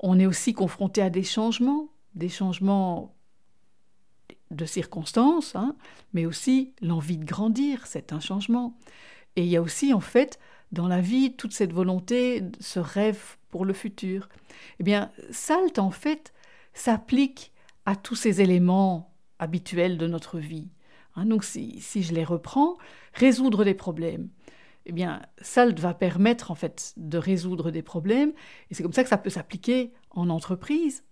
On 0.00 0.18
est 0.18 0.26
aussi 0.26 0.54
confronté 0.54 1.02
à 1.02 1.10
des 1.10 1.22
changements, 1.22 1.88
des 2.14 2.28
changements 2.30 3.15
de 4.50 4.64
circonstances, 4.64 5.56
hein, 5.56 5.74
mais 6.12 6.26
aussi 6.26 6.72
l'envie 6.80 7.18
de 7.18 7.24
grandir, 7.24 7.86
c'est 7.86 8.12
un 8.12 8.20
changement. 8.20 8.76
Et 9.36 9.42
il 9.42 9.48
y 9.48 9.56
a 9.56 9.62
aussi, 9.62 9.92
en 9.92 10.00
fait, 10.00 10.38
dans 10.72 10.88
la 10.88 11.00
vie, 11.00 11.34
toute 11.34 11.52
cette 11.52 11.72
volonté, 11.72 12.42
ce 12.60 12.78
rêve 12.78 13.36
pour 13.50 13.64
le 13.64 13.72
futur. 13.72 14.28
Eh 14.80 14.84
bien, 14.84 15.10
SALT, 15.30 15.78
en 15.78 15.90
fait, 15.90 16.32
s'applique 16.74 17.52
à 17.84 17.96
tous 17.96 18.16
ces 18.16 18.40
éléments 18.40 19.14
habituels 19.38 19.98
de 19.98 20.06
notre 20.06 20.38
vie. 20.38 20.68
Hein. 21.14 21.26
donc, 21.26 21.44
si, 21.44 21.80
si, 21.80 22.02
je 22.02 22.14
les 22.14 22.24
reprends, 22.24 22.76
résoudre 23.14 23.64
des 23.64 23.74
problèmes. 23.74 24.28
Eh 24.86 24.92
bien, 24.92 25.22
SALT 25.40 25.78
va 25.80 25.94
permettre, 25.94 26.50
en 26.50 26.54
fait, 26.54 26.92
de 26.96 27.18
résoudre 27.18 27.70
des 27.70 27.82
problèmes, 27.82 28.32
et 28.70 28.74
c'est 28.74 28.82
comme 28.82 28.92
ça 28.92 29.02
que 29.02 29.08
ça 29.08 29.18
peut 29.18 29.30
s'appliquer 29.30 29.92
en 30.10 30.30
entreprise, 30.30 31.04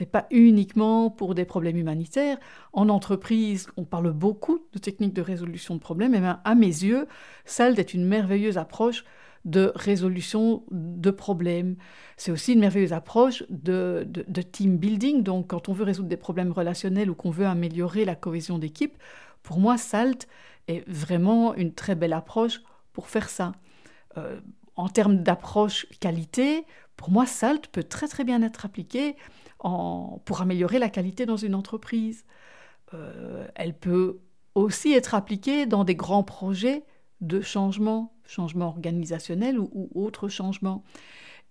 n'est 0.00 0.06
pas 0.06 0.26
uniquement 0.30 1.10
pour 1.10 1.34
des 1.34 1.44
problèmes 1.44 1.76
humanitaires. 1.76 2.38
En 2.72 2.88
entreprise, 2.88 3.68
on 3.76 3.84
parle 3.84 4.12
beaucoup 4.12 4.60
de 4.72 4.78
techniques 4.78 5.14
de 5.14 5.22
résolution 5.22 5.74
de 5.74 5.80
problèmes. 5.80 6.14
Et 6.14 6.22
à 6.44 6.54
mes 6.54 6.66
yeux, 6.66 7.06
SALT 7.44 7.78
est 7.78 7.94
une 7.94 8.06
merveilleuse 8.06 8.58
approche 8.58 9.04
de 9.44 9.72
résolution 9.74 10.64
de 10.70 11.10
problèmes. 11.10 11.76
C'est 12.16 12.30
aussi 12.30 12.52
une 12.52 12.60
merveilleuse 12.60 12.92
approche 12.92 13.44
de, 13.48 14.06
de, 14.06 14.42
team 14.42 14.76
building. 14.76 15.22
Donc, 15.22 15.48
quand 15.48 15.68
on 15.68 15.72
veut 15.72 15.84
résoudre 15.84 16.08
des 16.08 16.16
problèmes 16.16 16.52
relationnels 16.52 17.10
ou 17.10 17.14
qu'on 17.14 17.30
veut 17.30 17.46
améliorer 17.46 18.04
la 18.04 18.14
cohésion 18.14 18.58
d'équipe, 18.58 18.96
pour 19.42 19.58
moi, 19.58 19.78
SALT 19.78 20.26
est 20.66 20.88
vraiment 20.88 21.54
une 21.54 21.72
très 21.72 21.94
belle 21.94 22.12
approche 22.12 22.60
pour 22.92 23.08
faire 23.08 23.28
ça. 23.28 23.52
Euh, 24.16 24.40
en 24.76 24.88
termes 24.88 25.22
d'approche 25.22 25.86
qualité, 26.00 26.64
pour 26.98 27.10
moi, 27.10 27.24
SALT 27.24 27.62
peut 27.72 27.84
très 27.84 28.08
très 28.08 28.24
bien 28.24 28.42
être 28.42 28.66
appliqué 28.66 29.16
en, 29.60 30.20
pour 30.24 30.42
améliorer 30.42 30.78
la 30.78 30.90
qualité 30.90 31.24
dans 31.26 31.36
une 31.36 31.54
entreprise. 31.54 32.24
Euh, 32.92 33.46
elle 33.54 33.72
peut 33.72 34.18
aussi 34.54 34.92
être 34.92 35.14
appliquée 35.14 35.64
dans 35.64 35.84
des 35.84 35.94
grands 35.94 36.24
projets 36.24 36.84
de 37.20 37.40
changement, 37.40 38.12
changement 38.26 38.66
organisationnel 38.66 39.60
ou, 39.60 39.88
autres 39.94 40.28
changements. 40.28 40.84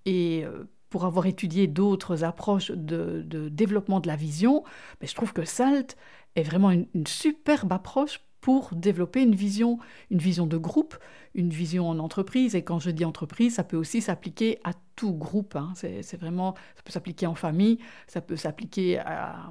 Et 0.06 0.44
euh, 0.44 0.66
pour 0.90 1.06
avoir 1.06 1.26
étudié 1.28 1.68
d'autres 1.68 2.26
approches 2.26 2.72
de, 2.72 3.50
développement 3.50 4.02
de 4.02 4.08
la 4.08 4.18
vision, 4.18 4.66
ben, 5.00 5.08
je 5.08 5.16
trouve 5.16 5.32
que 5.32 5.46
SALT 5.46 5.96
est 6.36 6.44
vraiment 6.44 6.72
une, 6.72 7.08
superbe 7.08 7.72
approche 7.72 8.20
pour 8.42 8.74
développer 8.76 9.24
une 9.24 9.36
vision, 9.36 9.80
une 10.12 10.20
vision 10.20 10.48
de 10.48 10.58
groupe, 10.58 10.98
une 11.34 11.50
vision 11.50 11.90
en 11.90 12.00
entreprise. 12.00 12.56
Et 12.56 12.64
quand 12.64 12.80
je 12.80 12.92
dis 12.92 13.06
entreprise, 13.06 13.56
ça 13.56 13.64
peut 13.64 13.78
aussi 13.78 14.02
s'appliquer 14.02 14.60
à 14.64 14.72
tout 14.96 15.14
groupe. 15.14 15.56
Hein. 15.56 15.74
C'est 15.76 16.18
vraiment, 16.18 16.56
ça 16.76 16.82
peut 16.84 16.92
s'appliquer 16.92 17.28
en 17.28 17.36
famille, 17.36 17.80
ça 18.08 18.22
peut 18.22 18.36
s'appliquer 18.36 19.00
à, 19.00 19.50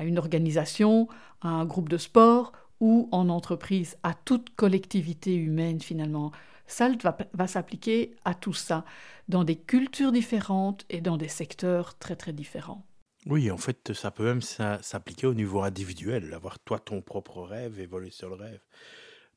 une 0.00 0.18
organisation, 0.18 1.08
à 1.40 1.48
un 1.48 1.64
groupe 1.64 1.88
de 1.88 1.98
sport 1.98 2.52
ou 2.80 3.08
en 3.12 3.28
entreprise, 3.28 3.96
à 4.02 4.14
toute 4.14 4.54
collectivité 4.54 5.34
humaine 5.34 5.80
finalement. 5.80 6.32
SALT 6.66 6.98
va, 7.32 7.46
s'appliquer 7.46 8.16
à 8.24 8.34
tout 8.34 8.52
ça, 8.52 8.84
dans 9.28 9.44
des 9.44 9.56
cultures 9.56 10.12
différentes 10.12 10.84
et 10.90 11.00
dans 11.00 11.16
des 11.16 11.28
secteurs 11.28 11.96
très 11.98 12.16
très 12.16 12.32
différents. 12.32 12.84
Oui, 13.26 13.50
en 13.50 13.56
fait, 13.56 13.92
ça 13.92 14.10
peut 14.10 14.24
même 14.24 14.42
s'appliquer 14.42 15.26
au 15.26 15.34
niveau 15.34 15.62
individuel, 15.62 16.32
avoir 16.32 16.58
toi 16.60 16.78
ton 16.78 17.02
propre 17.02 17.42
rêve, 17.42 17.80
évoluer 17.80 18.10
sur 18.10 18.28
le 18.28 18.36
rêve. 18.36 18.60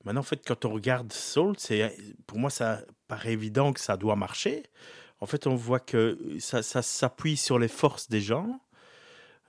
Maintenant, 0.06 0.22
en 0.22 0.24
fait, 0.24 0.42
quand 0.46 0.64
on 0.66 0.72
regarde 0.72 1.12
SALT, 1.12 1.56
c'est 1.58 1.98
pour 2.28 2.38
moi, 2.38 2.50
ça 2.50 2.82
paraît 3.08 3.34
évident 3.34 3.74
que 3.74 3.80
ça 3.80 3.98
doit 3.98 4.16
marcher. 4.16 4.64
En 5.20 5.26
fait, 5.26 5.48
on 5.48 5.56
voit 5.56 5.80
que 5.80 6.18
ça 6.40 6.62
s'appuie 6.64 7.36
sur 7.36 7.60
les 7.60 7.68
forces 7.68 8.10
des 8.10 8.22
gens, 8.22 8.62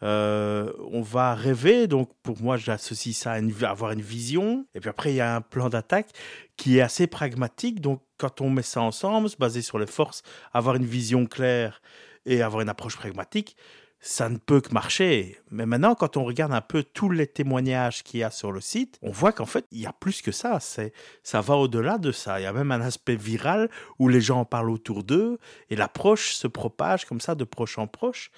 euh, 0.02 0.73
on 0.90 1.02
va 1.02 1.35
rêver, 1.35 1.87
donc 1.87 2.11
pour 2.23 2.40
moi 2.40 2.56
j'associe 2.56 3.14
ça 3.14 3.32
à, 3.32 3.68
avoir 3.68 3.92
une 3.92 4.00
vision, 4.00 4.66
et 4.75 4.80
puis 4.80 4.88
après 4.88 5.12
il 5.12 5.16
y 5.16 5.20
a 5.20 5.37
un 5.37 5.42
plan 5.42 5.68
d'attaque 5.68 6.09
qui 6.56 6.78
est 6.78 6.80
assez 6.80 7.06
pragmatique, 7.06 7.82
donc 7.82 8.02
quand 8.16 8.40
on 8.40 8.49
met 8.49 8.62
ça 8.62 8.80
ensemble, 8.80 9.28
se 9.28 9.37
baser 9.37 9.61
sur 9.61 9.78
les 9.78 9.87
forces, 9.87 10.23
avoir 10.54 10.76
une 10.76 10.87
vision 10.87 11.26
claire 11.26 11.82
et 12.25 12.40
avoir 12.40 12.62
une 12.62 12.70
approche 12.70 12.97
pragmatique, 12.97 13.56
ça 14.00 14.30
ne 14.30 14.38
peut 14.38 14.61
que 14.62 14.73
marcher. 14.73 15.38
Mais 15.50 15.66
maintenant, 15.66 15.95
quand 15.95 16.16
on 16.16 16.25
regarde 16.25 16.52
un 16.52 16.62
peu 16.62 16.83
tous 16.83 17.11
les 17.11 17.26
témoignages 17.26 18.02
qu'il 18.02 18.21
y 18.21 18.23
a 18.23 18.30
sur 18.30 18.50
le 18.50 18.61
site, 18.61 18.99
on 19.02 19.11
voit 19.11 19.33
qu'en 19.33 19.47
fait, 19.47 19.66
il 19.71 19.80
y 19.80 19.87
a 19.87 19.92
plus 19.92 20.23
que 20.23 20.33
ça. 20.33 20.59
Ça 20.61 21.40
va 21.40 21.57
au-delà 21.57 21.99
de 21.99 22.11
ça. 22.11 22.40
Il 22.40 22.45
y 22.45 22.47
a 22.47 22.52
même 22.52 22.73
un 22.73 22.80
aspect 22.80 23.16
viral 23.16 23.69
où 23.99 24.09
les 24.09 24.23
gens 24.23 24.40
en 24.40 24.45
parlent 24.47 24.71
autour 24.71 25.04
d'eux 25.04 25.38
et 25.69 25.76
l'approche 25.76 26.33
se 26.33 26.47
propage 26.47 27.04
comme 27.04 27.21
ça 27.21 27.35
de 27.35 27.45
proche 27.45 27.78
en 27.78 27.87
proche. 27.87 28.30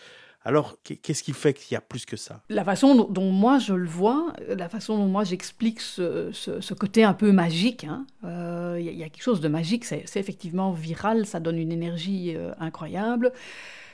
Alors, 0.45 0.77
qu'est-ce 0.83 1.23
qui 1.23 1.33
fait 1.33 1.55
qu'il 1.55 1.75
y 1.75 1.77
a 1.77 1.81
plus 1.81 2.05
que 2.05 2.17
ça? 2.17 2.43
La 2.49 2.65
façon 2.65 3.07
dont 3.09 3.31
moi 3.31 3.61
je 3.61 3.75
le 3.75 3.87
vois, 3.87 4.33
la 4.49 4.69
façon 4.69 4.99
dont 4.99 5.07
moi 5.07 5.23
j'explique 5.23 5.81
ce, 5.81 6.75
côté 6.75 7.05
un 7.05 7.15
peu 7.15 7.31
magique, 7.31 7.85
hein, 7.85 8.07
euh, 8.25 8.77
il 8.81 8.93
y, 8.93 9.05
a 9.05 9.09
quelque 9.09 9.23
chose 9.23 9.41
de 9.41 9.47
magique, 9.47 9.85
c'est 9.85 10.17
effectivement 10.17 10.73
viral, 10.73 11.27
ça 11.27 11.39
donne 11.39 11.59
une 11.59 11.71
énergie 11.71 12.35
euh, 12.35 12.53
incroyable, 12.59 13.33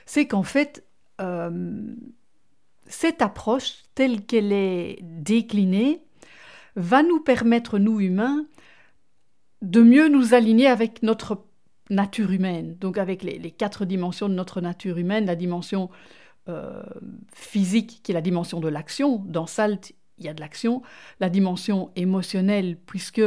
c'est 0.07 0.25
qu'en 0.25 0.41
fait, 0.41 0.83
euh, 1.19 1.95
cette 2.87 3.21
approche 3.21 3.83
telle 3.95 4.25
qu'elle 4.25 4.51
est 4.51 4.99
déclinée 5.01 6.03
va 6.75 7.03
nous 7.03 7.19
permettre, 7.19 7.77
nous 7.77 7.99
humains, 7.99 8.45
de 9.61 9.81
mieux 9.81 10.07
nous 10.07 10.33
aligner 10.33 10.67
avec 10.67 11.03
notre 11.03 11.45
nature 11.89 12.31
humaine, 12.31 12.77
donc 12.79 12.97
avec 12.97 13.23
les, 13.23 13.51
quatre 13.51 13.85
dimensions 13.85 14.29
de 14.29 14.33
notre 14.33 14.61
nature 14.61 14.97
humaine, 14.97 15.25
la 15.25 15.35
dimension 15.35 15.89
euh, 16.47 16.83
physique, 17.33 18.01
qui 18.03 18.11
est 18.11 18.13
la 18.13 18.21
dimension 18.21 18.59
de 18.59 18.67
l'action. 18.67 19.23
Dans 19.25 19.47
SALT, 19.47 19.93
il 20.17 20.25
y 20.25 20.29
a 20.29 20.33
de 20.33 20.39
l'action. 20.39 20.81
La 21.19 21.29
dimension 21.29 21.91
émotionnelle, 21.95 22.77
puisque 22.77 23.21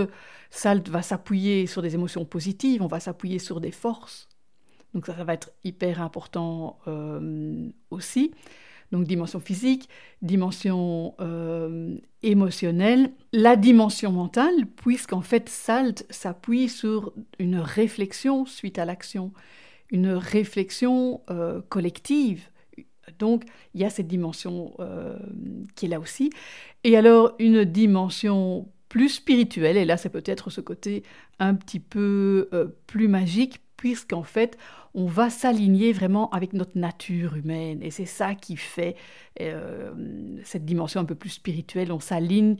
SALT 0.50 0.88
va 0.88 1.02
s'appuyer 1.02 1.66
sur 1.66 1.82
des 1.82 1.94
émotions 1.94 2.24
positives, 2.24 2.82
on 2.82 2.86
va 2.86 3.00
s'appuyer 3.00 3.38
sur 3.38 3.60
des 3.60 3.70
forces. 3.70 4.28
Donc 4.94 5.06
ça, 5.06 5.16
ça 5.16 5.24
va 5.24 5.34
être 5.34 5.50
hyper 5.64 6.02
important 6.02 6.78
euh, 6.86 7.68
aussi. 7.90 8.32
Donc 8.90 9.04
dimension 9.04 9.40
physique, 9.40 9.88
dimension 10.20 11.14
euh, 11.20 11.96
émotionnelle, 12.22 13.10
la 13.32 13.56
dimension 13.56 14.12
mentale, 14.12 14.66
puisqu'en 14.76 15.22
fait 15.22 15.48
SALT 15.48 16.04
s'appuie 16.10 16.68
sur 16.68 17.14
une 17.38 17.56
réflexion 17.56 18.44
suite 18.44 18.78
à 18.78 18.84
l'action, 18.84 19.32
une 19.90 20.10
réflexion 20.10 21.22
collective 21.70 22.50
donc, 23.18 23.44
il 23.74 23.80
y 23.80 23.84
a 23.84 23.90
cette 23.90 24.08
dimension 24.08 24.74
euh, 24.80 25.16
qui 25.74 25.86
est 25.86 25.88
là 25.88 26.00
aussi. 26.00 26.30
Et 26.84 26.96
alors, 26.96 27.34
une 27.38 27.64
dimension 27.64 28.68
plus 28.88 29.08
spirituelle, 29.08 29.76
et 29.76 29.84
là, 29.84 29.96
c'est 29.96 30.10
peut-être 30.10 30.50
ce 30.50 30.60
côté 30.60 31.02
un 31.38 31.54
petit 31.54 31.80
peu 31.80 32.48
euh, 32.52 32.66
plus 32.86 33.08
magique, 33.08 33.60
puisqu'en 33.76 34.22
fait, 34.22 34.58
on 34.94 35.06
va 35.06 35.30
s'aligner 35.30 35.92
vraiment 35.92 36.30
avec 36.30 36.52
notre 36.52 36.76
nature 36.76 37.36
humaine. 37.36 37.82
Et 37.82 37.90
c'est 37.90 38.06
ça 38.06 38.34
qui 38.34 38.56
fait 38.56 38.96
euh, 39.40 39.92
cette 40.44 40.64
dimension 40.64 41.00
un 41.00 41.04
peu 41.04 41.14
plus 41.14 41.30
spirituelle. 41.30 41.92
On 41.92 42.00
s'aligne, 42.00 42.56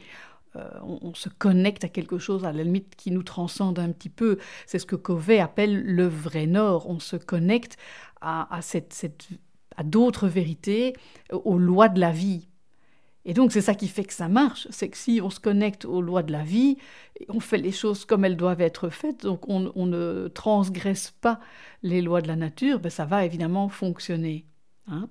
on, 0.82 1.14
se 1.14 1.28
connecte 1.28 1.84
à 1.84 1.88
quelque 1.88 2.18
chose, 2.18 2.44
à 2.44 2.52
la 2.52 2.62
limite, 2.62 2.94
qui 2.96 3.10
nous 3.10 3.22
transcende 3.22 3.78
un 3.78 3.90
petit 3.90 4.10
peu. 4.10 4.38
C'est 4.66 4.78
ce 4.78 4.86
que 4.86 4.96
Covey 4.96 5.40
appelle 5.40 5.82
le 5.82 6.06
vrai 6.06 6.46
nord. 6.46 6.88
On 6.88 6.98
se 7.00 7.16
connecte 7.16 7.76
à 8.20 8.60
d'autres 9.84 10.28
vérités, 10.28 10.94
aux 11.32 11.58
lois 11.58 11.88
de 11.88 12.00
la 12.00 12.10
vie. 12.10 12.48
Et 13.24 13.34
donc 13.34 13.52
c'est 13.52 13.60
ça 13.60 13.74
qui 13.74 13.88
fait 13.88 14.04
que 14.04 14.12
ça 14.12 14.28
marche, 14.28 14.66
c'est 14.70 14.88
que 14.88 14.96
si 14.96 15.20
on 15.22 15.30
se 15.30 15.38
connecte 15.38 15.84
aux 15.84 16.02
lois 16.02 16.22
de 16.22 16.32
la 16.32 16.42
vie, 16.42 16.76
on 17.28 17.38
fait 17.38 17.58
les 17.58 17.70
choses 17.70 18.04
comme 18.04 18.24
elles 18.24 18.36
doivent 18.36 18.60
être 18.60 18.88
faites, 18.88 19.22
donc 19.22 19.48
on, 19.48 19.86
ne 19.86 20.28
transgresse 20.28 21.12
pas 21.20 21.38
les 21.82 22.02
lois 22.02 22.20
de 22.20 22.28
la 22.28 22.36
nature, 22.36 22.80
ben 22.80 22.90
ça 22.90 23.04
va 23.04 23.24
évidemment 23.24 23.68
fonctionner. 23.68 24.46
Hein. 24.88 25.08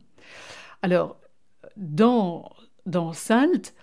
Alors, 0.82 1.22
dans, 1.78 2.50
dans 2.86 3.14
SALT, 3.14 3.74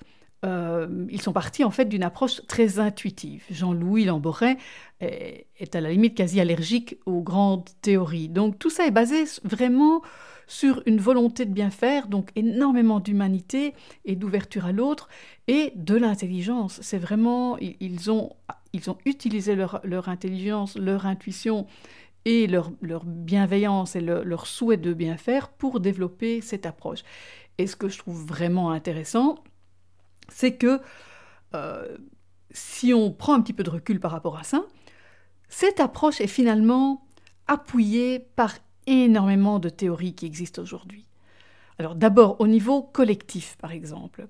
euh, 0.44 1.06
ils 1.10 1.22
sont 1.22 1.32
partis 1.32 1.64
en 1.64 1.70
fait 1.70 1.86
d'une 1.86 2.02
approche 2.02 2.46
très 2.46 2.78
intuitive. 2.78 3.44
Jean-Louis 3.50 4.04
Lamboret 4.04 4.56
est, 5.00 5.46
est, 5.58 5.74
à 5.74 5.80
la 5.80 5.90
limite 5.90 6.14
quasi 6.14 6.38
allergique 6.38 6.98
aux 7.06 7.22
grandes 7.22 7.68
théories. 7.82 8.28
Donc 8.28 8.58
tout 8.58 8.70
ça 8.70 8.86
est 8.86 8.92
basé 8.92 9.24
vraiment 9.42 10.02
sur 10.48 10.82
une 10.86 10.98
volonté 10.98 11.44
de 11.44 11.52
bien 11.52 11.70
faire, 11.70 12.08
donc 12.08 12.30
énormément 12.34 12.98
d'humanité 12.98 13.74
et 14.04 14.16
d'ouverture 14.16 14.64
à 14.66 14.72
l'autre, 14.72 15.08
et 15.46 15.72
de 15.76 15.94
l'intelligence. 15.94 16.80
C'est 16.82 16.98
vraiment, 16.98 17.56
ils 17.58 18.10
ont, 18.10 18.34
ils 18.72 18.90
ont 18.90 18.98
utilisé 19.04 19.54
leur, 19.54 20.08
intelligence, 20.08 20.76
leur 20.76 21.06
intuition 21.06 21.66
et 22.24 22.46
leur, 22.46 22.72
bienveillance 23.04 23.94
et 23.94 24.00
leur, 24.00 24.46
souhait 24.46 24.78
de 24.78 24.92
bien 24.92 25.16
faire 25.16 25.48
pour 25.50 25.80
développer 25.80 26.40
cette 26.40 26.66
approche. 26.66 27.04
Et 27.58 27.66
ce 27.66 27.76
que 27.76 27.88
je 27.88 27.98
trouve 27.98 28.24
vraiment 28.24 28.70
intéressant, 28.70 29.36
c'est 30.28 30.56
que 30.56 30.80
euh, 31.54 31.96
si 32.50 32.94
on 32.94 33.12
prend 33.12 33.34
un 33.34 33.42
petit 33.42 33.52
peu 33.52 33.64
de 33.64 33.70
recul 33.70 34.00
par 34.00 34.12
rapport 34.12 34.38
à 34.38 34.44
ça, 34.44 34.64
cette 35.48 35.80
approche 35.80 36.20
est 36.20 36.26
finalement 36.26 37.06
appuyée 37.46 38.18
par 38.36 38.54
énormément 38.88 39.58
de 39.58 39.68
théories 39.68 40.14
qui 40.14 40.26
existent 40.26 40.62
aujourd'hui. 40.62 41.06
Alors 41.78 41.94
d'abord 41.94 42.40
au 42.40 42.46
niveau 42.46 42.82
collectif, 42.82 43.56
par 43.60 43.72
exemple. 43.72 44.26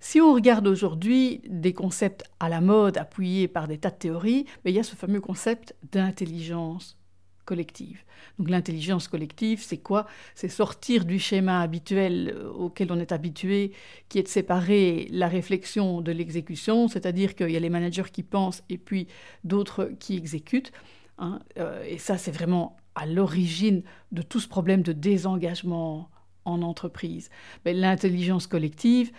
Si 0.00 0.20
on 0.20 0.34
regarde 0.34 0.66
aujourd'hui 0.66 1.40
des 1.48 1.72
concepts 1.72 2.24
à 2.40 2.48
la 2.48 2.60
mode 2.60 2.98
appuyés 2.98 3.46
par 3.46 3.68
des 3.68 3.78
tas 3.78 3.90
de 3.90 3.96
théories, 3.96 4.46
mais 4.64 4.72
il 4.72 4.74
y 4.74 4.80
a 4.80 4.82
ce 4.82 4.96
fameux 4.96 5.20
concept 5.20 5.76
d'intelligence 5.92 6.96
collective. 7.44 8.02
Donc 8.38 8.50
l'intelligence 8.50 9.08
collective, 9.08 9.62
c'est 9.62 9.78
quoi? 9.78 10.06
C'est 10.34 10.48
sortir 10.48 11.04
du 11.04 11.18
schéma 11.18 11.60
habituel 11.60 12.34
euh, 12.36 12.50
auquel 12.50 12.92
on 12.92 12.98
est 12.98 13.12
habitué, 13.12 13.72
qui 14.08 14.18
est 14.18 14.22
de 14.24 14.28
séparer 14.28 15.08
la 15.10 15.28
réflexion 15.28 16.00
de 16.00 16.12
l'exécution, 16.12 16.88
c'est-à-dire 16.88 17.34
qu'il 17.34 17.50
y 17.50 17.56
a 17.56 17.60
les 17.60 17.70
managers 17.70 18.10
qui 18.12 18.22
pensent 18.22 18.62
et 18.68 18.78
puis 18.78 19.06
d'autres 19.44 19.90
qui 19.98 20.16
exécutent. 20.16 20.72
Hein. 21.18 21.40
Euh, 21.58 21.84
et 21.84 21.98
ça, 21.98 22.18
c'est 22.18 22.30
vraiment 22.32 22.76
à 22.94 23.06
l'origine 23.06 23.82
de 24.10 24.22
tout 24.22 24.40
ce 24.40 24.48
problème 24.48 24.82
de 24.82 24.92
désengagement 24.92 26.10
en 26.44 26.62
entreprise. 26.62 27.30
Mais 27.64 27.72
l'intelligence 27.72 28.46
collective 28.46 29.12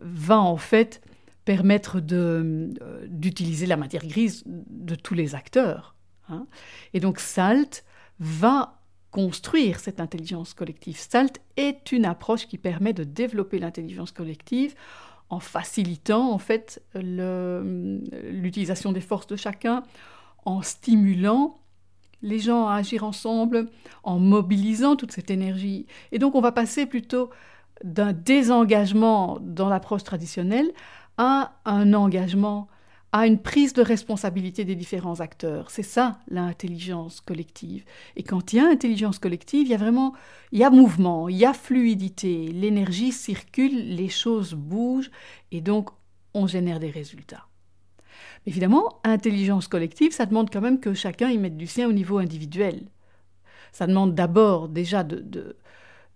va 0.00 0.38
en 0.38 0.56
fait 0.56 1.00
permettre 1.44 2.00
euh, 2.12 2.70
d'utiliser 3.06 3.66
la 3.66 3.76
matière 3.76 4.06
grise 4.06 4.44
de 4.46 4.94
tous 4.94 5.14
les 5.14 5.34
acteurs. 5.34 5.94
Hein. 6.28 6.46
Et 6.92 7.00
donc 7.00 7.20
SALT 7.20 7.84
va 8.20 8.82
construire 9.10 9.80
cette 9.80 10.00
intelligence 10.00 10.52
collective. 10.52 10.98
SALT 10.98 11.38
est 11.56 11.92
une 11.92 12.04
approche 12.04 12.46
qui 12.46 12.58
permet 12.58 12.92
de 12.92 13.04
développer 13.04 13.58
l'intelligence 13.58 14.12
collective 14.12 14.74
en 15.30 15.40
facilitant 15.40 16.30
en 16.30 16.38
fait 16.38 16.82
l'utilisation 16.94 18.92
des 18.92 19.00
forces 19.00 19.26
de 19.26 19.36
chacun, 19.36 19.82
en 20.44 20.62
stimulant 20.62 21.60
les 22.22 22.38
gens 22.38 22.66
à 22.66 22.74
agir 22.76 23.04
ensemble, 23.04 23.66
en 24.02 24.18
mobilisant 24.18 24.96
toute 24.96 25.12
cette 25.12 25.30
énergie. 25.30 25.86
Et 26.12 26.18
donc 26.18 26.34
on 26.34 26.40
va 26.40 26.52
passer 26.52 26.86
plutôt 26.86 27.30
d'un 27.84 28.12
désengagement 28.12 29.38
dans 29.40 29.68
l'approche 29.68 30.04
traditionnelle 30.04 30.70
à 31.16 31.52
un 31.64 31.94
engagement 31.94 32.68
à 33.12 33.26
une 33.26 33.38
prise 33.38 33.72
de 33.72 33.82
responsabilité 33.82 34.64
des 34.64 34.74
différents 34.74 35.20
acteurs. 35.20 35.70
C'est 35.70 35.82
ça 35.82 36.18
l'intelligence 36.28 37.20
collective. 37.20 37.84
Et 38.16 38.22
quand 38.22 38.52
il 38.52 38.56
y 38.56 38.60
a 38.60 38.68
intelligence 38.68 39.18
collective, 39.18 39.66
il 39.66 39.70
y 39.70 39.74
a 39.74 39.78
vraiment 39.78 40.14
il 40.52 40.58
y 40.58 40.64
a 40.64 40.70
mouvement, 40.70 41.28
il 41.28 41.36
y 41.36 41.46
a 41.46 41.54
fluidité, 41.54 42.48
l'énergie 42.48 43.12
circule, 43.12 43.94
les 43.94 44.08
choses 44.08 44.54
bougent 44.54 45.10
et 45.52 45.60
donc 45.60 45.90
on 46.34 46.46
génère 46.46 46.80
des 46.80 46.90
résultats. 46.90 47.47
Évidemment, 48.46 49.00
intelligence 49.04 49.68
collective, 49.68 50.12
ça 50.12 50.26
demande 50.26 50.50
quand 50.50 50.60
même 50.60 50.80
que 50.80 50.94
chacun 50.94 51.28
y 51.30 51.38
mette 51.38 51.56
du 51.56 51.66
sien 51.66 51.88
au 51.88 51.92
niveau 51.92 52.18
individuel. 52.18 52.82
Ça 53.72 53.86
demande 53.86 54.14
d'abord 54.14 54.68
déjà 54.68 55.04
de, 55.04 55.20
de, 55.20 55.56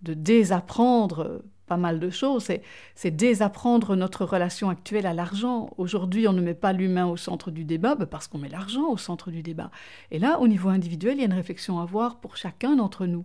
de 0.02 0.14
désapprendre 0.14 1.42
pas 1.66 1.76
mal 1.76 2.00
de 2.00 2.10
choses. 2.10 2.50
C'est 2.94 3.10
désapprendre 3.10 3.96
notre 3.96 4.24
relation 4.24 4.68
actuelle 4.68 5.06
à 5.06 5.14
l'argent. 5.14 5.70
Aujourd'hui, 5.78 6.28
on 6.28 6.32
ne 6.32 6.42
met 6.42 6.54
pas 6.54 6.72
l'humain 6.72 7.06
au 7.06 7.16
centre 7.16 7.50
du 7.50 7.64
débat 7.64 7.94
bah, 7.94 8.06
parce 8.06 8.28
qu'on 8.28 8.38
met 8.38 8.48
l'argent 8.48 8.88
au 8.88 8.96
centre 8.96 9.30
du 9.30 9.42
débat. 9.42 9.70
Et 10.10 10.18
là, 10.18 10.38
au 10.40 10.48
niveau 10.48 10.68
individuel, 10.68 11.14
il 11.16 11.20
y 11.20 11.22
a 11.22 11.26
une 11.26 11.32
réflexion 11.32 11.78
à 11.78 11.84
avoir 11.84 12.20
pour 12.20 12.36
chacun 12.36 12.76
d'entre 12.76 13.06
nous. 13.06 13.24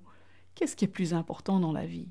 Qu'est-ce 0.56 0.76
qui 0.76 0.86
est 0.86 0.88
plus 0.88 1.14
important 1.14 1.60
dans 1.60 1.74
la 1.74 1.86
vie 1.86 2.08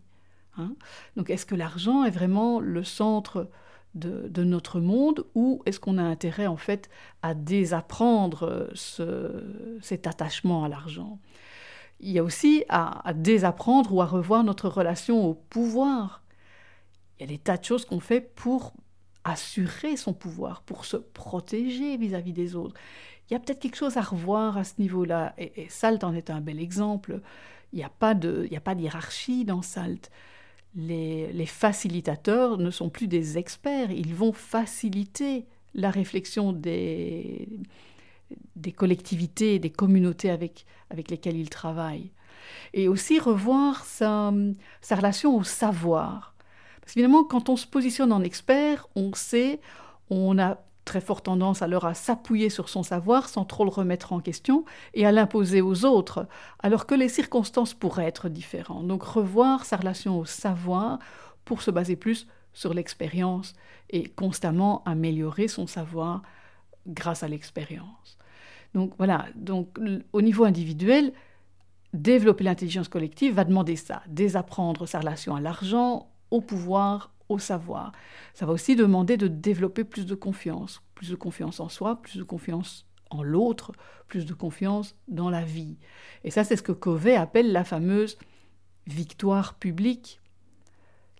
hein? 0.58 0.75
Donc, 1.16 1.30
est-ce 1.30 1.46
que 1.46 1.54
l'argent 1.54 2.04
est 2.04 2.11
vraiment 2.11 2.61
le 2.61 2.85
centre 2.85 3.49
de, 3.97 4.29
de 4.29 4.45
notre 4.45 4.81
monde 4.81 5.26
ou 5.35 5.62
est-ce 5.67 5.81
qu'on 5.81 5.99
a 5.99 6.03
intérêt 6.03 6.47
en 6.47 6.57
fait 6.57 6.88
à 7.23 7.35
désapprendre 7.35 8.71
ce, 8.75 9.79
cet 9.83 10.07
attachement 10.07 10.65
à 10.65 10.69
l'argent? 10.69 11.19
Il 12.00 12.11
y 12.11 12.19
a 12.19 12.25
aussi 12.25 12.65
à, 12.69 13.12
désapprendre 13.15 13.93
ou 13.93 14.03
à 14.03 14.07
revoir 14.07 14.45
notre 14.45 14.69
relation 14.69 15.25
au 15.26 15.35
pouvoir. 15.35 16.23
Il 17.19 17.23
y 17.23 17.25
a 17.25 17.29
des 17.29 17.38
tas 17.38 17.57
de 17.57 17.65
choses 17.65 17.85
qu'on 17.85 18.00
fait 18.00 18.21
pour 18.21 18.75
assurer 19.25 19.97
son 19.97 20.12
pouvoir, 20.12 20.62
pour 20.62 20.85
se 20.85 20.97
protéger 20.97 21.97
vis-à-vis 21.97 22.33
des 22.33 22.55
autres. 22.55 22.79
Il 23.29 23.33
y 23.33 23.37
a 23.37 23.41
peut-être 23.41 23.59
quelque 23.59 23.76
chose 23.76 23.97
à 23.97 24.03
revoir 24.03 24.59
à 24.59 24.65
ce 24.65 24.75
niveau-là. 24.79 25.35
Et, 25.38 25.67
Salt 25.69 26.05
en 26.05 26.15
est 26.15 26.31
un 26.31 26.41
bel 26.41 26.61
exemple. 26.61 27.21
Il 27.73 27.79
n'y 27.79 27.85
a 27.85 27.88
pas 27.88 28.15
de 28.15 28.47
hiérarchie 28.50 29.45
dans 29.45 29.62
Salt. 29.62 30.11
Les, 30.76 31.47
facilitateurs 31.47 32.59
ne 32.59 32.71
sont 32.71 32.90
plus 32.90 33.09
des 33.09 33.38
experts. 33.38 33.90
Ils 33.90 34.14
vont 34.14 34.33
faciliter 34.33 35.47
la 35.75 35.90
réflexion 35.90 36.52
des, 36.52 37.49
collectivités, 38.76 39.59
des 39.59 39.71
communautés 39.71 40.30
avec, 40.30 40.66
lesquelles 41.09 41.37
il 41.37 41.50
travaille. 41.50 42.11
Et 42.75 42.88
aussi 42.88 43.18
revoir 43.18 43.85
sa, 43.85 44.33
sa 44.80 44.97
relation 44.97 45.37
au 45.37 45.42
savoir. 45.42 46.35
Parce 46.80 46.95
qu'évidemment, 46.95 47.25
quand 47.25 47.49
on 47.49 47.56
se 47.56 47.66
positionne 47.66 48.12
en 48.12 48.23
expert, 48.23 48.87
on 48.95 49.12
sait, 49.14 49.61
on 50.11 50.38
a 50.38 50.59
très 50.87 51.02
fort 51.02 51.21
tendance 51.21 51.61
alors 51.61 51.85
à 51.85 51.93
s'appuyer 51.93 52.49
sur 52.49 52.71
son 52.71 52.83
savoir 52.83 53.28
sans 53.28 53.45
trop 53.45 53.64
le 53.64 53.71
remettre 53.71 54.14
en 54.14 54.21
question 54.21 54.64
et 54.95 55.05
à 55.05 55.12
l'imposer 55.12 55.61
aux 55.61 55.85
autres, 55.85 56.26
alors 56.61 56.87
que 56.87 56.95
les 56.95 57.11
circonstances 57.11 57.75
pourraient 57.75 58.07
être 58.07 58.31
différentes. 58.31 58.87
Donc 58.87 59.02
revoir 59.02 59.66
sa 59.66 59.76
relation 59.76 60.19
au 60.19 60.25
savoir 60.25 60.99
pour 61.45 61.61
se 61.61 61.71
baser 61.71 61.97
plus 61.97 62.26
sur 62.55 62.73
l'expérience 62.73 63.52
et 63.90 64.05
constamment 64.05 64.83
améliorer 64.85 65.49
son 65.49 65.66
savoir 65.66 66.23
grâce 66.87 67.22
à 67.22 67.29
l'expérience. 67.29 68.16
Donc 68.72 68.94
voilà, 68.96 69.27
donc 69.35 69.79
au 70.12 70.22
niveau 70.22 70.44
individuel, 70.44 71.12
développer 71.92 72.44
l'intelligence 72.44 72.88
collective 72.88 73.35
va 73.35 73.44
demander 73.44 73.77
ça, 73.77 74.03
désapprendre 74.07 74.87
sa 74.87 75.01
relation 75.01 75.35
à 75.35 75.40
l'argent, 75.40 76.09
au 76.31 76.40
pouvoir, 76.40 77.11
au 77.29 77.39
savoir. 77.39 77.93
Ça 78.35 78.47
va 78.47 78.53
aussi 78.53 78.77
demander 78.77 79.17
de 79.17 79.29
développer 79.29 79.85
plus 79.85 80.07
de 80.07 80.15
confiance, 80.15 80.83
plus 80.95 81.11
de 81.11 81.17
confiance 81.17 81.61
en 81.61 81.69
soi, 81.69 82.01
plus 82.03 82.19
de 82.19 82.25
confiance 82.25 82.87
en 83.11 83.23
l'autre, 83.23 83.73
plus 84.09 84.27
de 84.27 84.35
confiance 84.35 84.97
dans 85.09 85.31
la 85.31 85.45
vie. 85.45 85.77
Et 86.25 86.31
ça, 86.31 86.45
c'est 86.45 86.57
ce 86.57 86.62
que 86.62 86.73
Covey 86.73 87.17
appelle 87.17 87.53
la 87.53 87.65
fameuse 87.65 88.19
victoire 88.87 89.55
publique. 89.55 90.21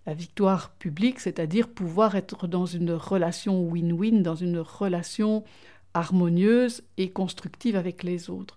La 0.07 0.15
victoire 0.15 0.71
publique, 0.71 1.19
c'est-à-dire 1.19 1.69
pouvoir 1.69 2.15
être 2.15 2.47
dans 2.47 2.67
une 2.67 2.93
relation 2.93 3.61
win-win, 3.69 4.23
dans 4.23 4.37
une 4.37 4.59
relation 4.59 5.43
harmonieuse 5.95 6.85
et 6.97 7.11
constructive 7.11 7.75
avec 7.75 8.03
les 8.03 8.31
autres. 8.31 8.57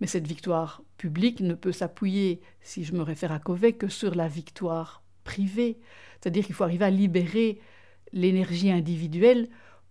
Mais 0.00 0.06
cette 0.06 0.26
victoire 0.26 0.82
publique 0.96 1.40
ne 1.40 1.54
peut 1.54 1.72
s'appuyer, 1.72 2.40
si 2.60 2.84
je 2.84 2.94
me 2.94 3.02
réfère 3.02 3.32
à 3.32 3.38
Covey, 3.38 3.72
que 3.72 3.88
sur 3.88 4.14
la 4.14 4.28
victoire 4.28 5.02
privée. 5.26 5.78
C'est-à-dire 6.20 6.46
qu'il 6.46 6.54
faut 6.54 6.64
arriver 6.64 6.86
à 6.86 6.90
libérer 6.90 7.60
l'énergie 8.12 8.70
individuelle 8.70 9.48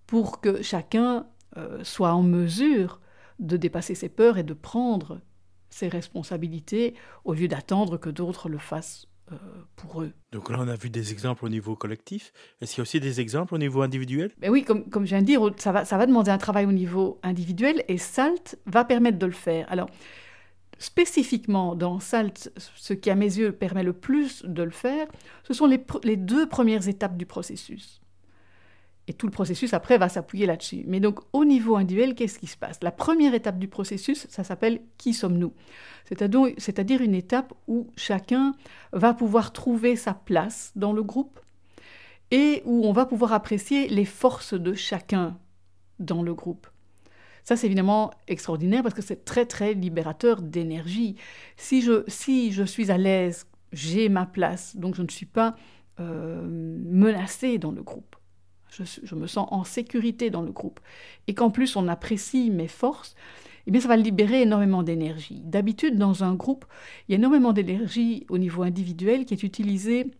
pour 0.08 0.42
que 0.42 0.64
chacun 0.64 1.28
euh, 1.58 1.84
soit 1.84 2.14
en 2.14 2.24
mesure 2.24 3.00
de 3.40 3.58
dépasser 3.58 3.96
ses 3.96 4.10
peurs 4.10 4.38
et 4.38 4.44
de 4.44 4.54
prendre 4.54 5.22
ses 5.70 5.88
responsabilités 5.88 6.96
au 7.26 7.34
lieu 7.34 7.48
d'attendre 7.48 7.98
que 7.98 8.10
d'autres 8.10 8.50
le 8.50 8.58
fassent 8.58 9.08
euh, 9.32 9.36
pour 9.76 10.02
eux. 10.02 10.14
Donc 10.32 10.50
là, 10.50 10.58
on 10.60 10.68
a 10.68 10.76
vu 10.76 10.90
des 10.90 11.12
exemples 11.12 11.46
au 11.46 11.50
niveau 11.50 11.76
collectif. 11.76 12.32
Est-ce 12.62 12.72
qu'il 12.72 12.80
y 12.80 12.82
a 12.82 12.84
aussi 12.84 13.00
des 13.00 13.20
exemples 13.20 13.56
au 13.56 13.58
niveau 13.58 13.82
individuel? 13.82 14.32
Ben 14.38 14.50
Oui, 14.52 14.64
comme, 14.64 14.90
comme 14.90 15.04
je 15.06 15.10
viens 15.10 15.22
de 15.22 15.26
dire, 15.26 15.42
ça 15.58 15.72
va, 15.72 15.84
ça 15.84 15.98
va 15.98 16.06
demander 16.06 16.32
un 16.32 16.38
travail 16.38 16.66
au 16.66 16.72
niveau 16.72 17.20
individuel 17.24 17.84
et 17.88 17.98
SALT 17.98 18.56
va 18.66 18.86
permettre 18.86 19.18
de 19.18 19.26
le 19.26 19.32
faire. 19.32 19.66
Alors, 19.72 19.90
spécifiquement 20.78 21.76
dans 21.76 22.00
SALT, 22.00 22.50
ce 22.58 22.94
qui 22.94 23.10
à 23.10 23.16
mes 23.16 23.38
yeux 23.38 23.52
permet 23.52 23.84
le 23.84 23.94
plus 23.94 24.44
de 24.46 24.64
le 24.64 24.72
faire, 24.72 25.08
ce 25.44 25.54
sont 25.54 25.66
les, 25.66 25.84
les 26.04 26.18
deux 26.18 26.48
premières 26.48 26.88
étapes 26.88 27.18
du 27.18 27.26
processus. 27.26 28.02
Et 29.08 29.14
tout 29.14 29.28
le 29.28 29.32
processus 29.32 29.74
après 29.74 29.98
va 29.98 30.10
s'appuyer 30.10 30.48
là-dessus. 30.48 30.84
Mais 30.88 31.00
donc 31.00 31.20
au 31.32 31.46
niveau 31.46 31.76
individuel, 31.76 32.16
qu'est-ce 32.16 32.40
qui 32.40 32.48
se 32.48 32.58
passe? 32.58 32.80
La 32.82 32.92
première 32.92 33.36
étape 33.36 33.60
du 33.60 33.68
processus, 33.68 34.26
ça 34.30 34.44
s'appelle 34.44 34.82
Qui 34.98 35.14
sommes-nous? 35.14 35.54
C'est-à-dire 36.06 37.02
une 37.02 37.16
étape 37.16 37.54
où 37.68 37.88
chacun 37.96 38.56
va 38.94 39.14
pouvoir 39.14 39.54
trouver 39.54 39.96
sa 39.96 40.14
place 40.14 40.72
dans 40.76 40.94
le 40.94 41.04
groupe 41.04 41.40
et 42.32 42.64
où 42.66 42.86
on 42.86 42.94
va 42.94 43.06
pouvoir 43.06 43.34
apprécier 43.34 43.88
les 43.88 44.06
forces 44.06 44.56
de 44.56 44.74
chacun 44.74 45.38
dans 46.00 46.24
le 46.24 46.34
groupe. 46.34 46.68
Ça, 47.46 47.56
c'est 47.56 47.68
évidemment 47.68 48.12
extraordinaire 48.28 48.84
parce 48.84 48.94
que 48.96 49.02
c'est 49.02 49.24
très, 49.24 49.46
très 49.46 49.74
libérateur 49.74 50.42
d'énergie. 50.42 51.16
Si 51.56 51.82
je, 51.82 52.04
si 52.08 52.52
je 52.52 52.64
suis 52.64 52.92
à 52.92 52.98
l'aise, 52.98 53.48
j'ai 53.72 54.10
ma 54.10 54.26
place, 54.26 54.76
donc 54.76 54.96
je 54.96 55.02
ne 55.02 55.10
suis 55.10 55.26
pas 55.26 55.56
euh, 56.00 56.44
menacée 56.46 57.58
dans 57.58 57.72
le 57.72 57.82
groupe 57.82 58.16
je, 58.84 59.16
me 59.16 59.28
sens 59.28 59.48
en 59.52 59.64
sécurité 59.64 60.30
dans 60.30 60.42
le 60.42 60.52
groupe, 60.52 60.80
et 61.28 61.34
qu'en 61.34 61.52
plus 61.52 61.76
on 61.76 61.88
apprécie 61.88 62.50
mes 62.50 62.68
forces, 62.68 63.16
eh 63.68 63.72
bien 63.72 63.82
ça 63.82 63.88
va 63.88 63.98
libérer 63.98 64.42
énormément 64.42 64.84
d'énergie. 64.84 65.42
D'habitude, 65.44 65.98
dans 65.98 66.24
un 66.24 66.36
groupe, 66.36 66.66
il 67.08 67.14
y 67.14 67.16
a 67.16 67.18
énormément 67.18 67.54
d'énergie 67.54 68.26
au 68.30 68.38
niveau 68.38 68.64
individuel 68.64 69.26
qui 69.26 69.34
est 69.34 69.44
utilisée 69.44 70.12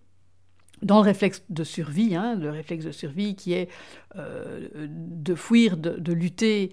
dans 0.82 0.98
le 0.98 1.04
réflexe 1.04 1.44
de 1.50 1.64
survie, 1.64 2.16
hein, 2.16 2.36
le 2.36 2.50
réflexe 2.50 2.86
de 2.86 2.92
survie 2.92 3.36
qui 3.36 3.54
est 3.54 3.70
euh, 4.16 4.88
de 4.90 5.36
fuir, 5.36 5.78
de, 5.78 6.14
lutter 6.14 6.72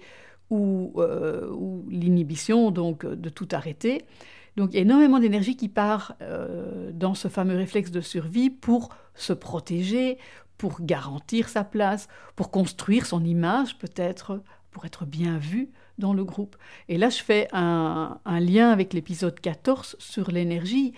ou, 0.49 0.93
euh, 0.97 1.49
ou 1.49 1.85
l'inhibition, 1.89 2.71
donc 2.71 3.05
de 3.05 3.29
tout 3.29 3.47
arrêter. 3.51 4.05
Donc 4.55 4.71
il 4.71 4.75
y 4.75 4.79
a 4.79 4.81
énormément 4.81 5.19
d'énergie 5.19 5.55
qui 5.55 5.69
part 5.69 6.15
euh, 6.21 6.91
dans 6.93 7.15
ce 7.15 7.27
fameux 7.27 7.55
réflexe 7.55 7.91
de 7.91 8.01
survie 8.01 8.49
pour 8.49 8.89
se 9.15 9.33
protéger, 9.33 10.17
pour 10.57 10.81
garantir 10.81 11.49
sa 11.49 11.63
place, 11.63 12.07
pour 12.35 12.51
construire 12.51 13.05
son 13.05 13.23
image 13.23 13.77
peut-être, 13.77 14.41
pour 14.71 14.85
être 14.85 15.05
bien 15.05 15.37
vu 15.37 15.71
dans 15.97 16.13
le 16.13 16.23
groupe. 16.23 16.55
Et 16.89 16.97
là, 16.97 17.09
je 17.09 17.21
fais 17.21 17.47
un, 17.51 18.19
lien 18.25 18.71
avec 18.71 18.93
l'épisode 18.93 19.39
14 19.39 19.95
sur 19.99 20.31
l'énergie. 20.31 20.93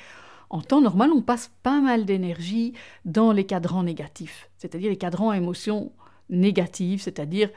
En 0.50 0.62
temps 0.62 0.82
normal, 0.82 1.12
on 1.12 1.22
passe 1.22 1.52
pas 1.64 1.82
mal 1.82 2.06
d'énergie 2.06 2.74
dans 3.04 3.32
les 3.32 3.46
cadrans 3.46 3.84
négatifs, 3.84 4.50
c'est-à-dire 4.58 4.90
les 4.90 4.98
cadrans 4.98 5.34
émotions 5.34 5.92
négatives, 6.30 7.02
c'est-à-dire 7.02 7.50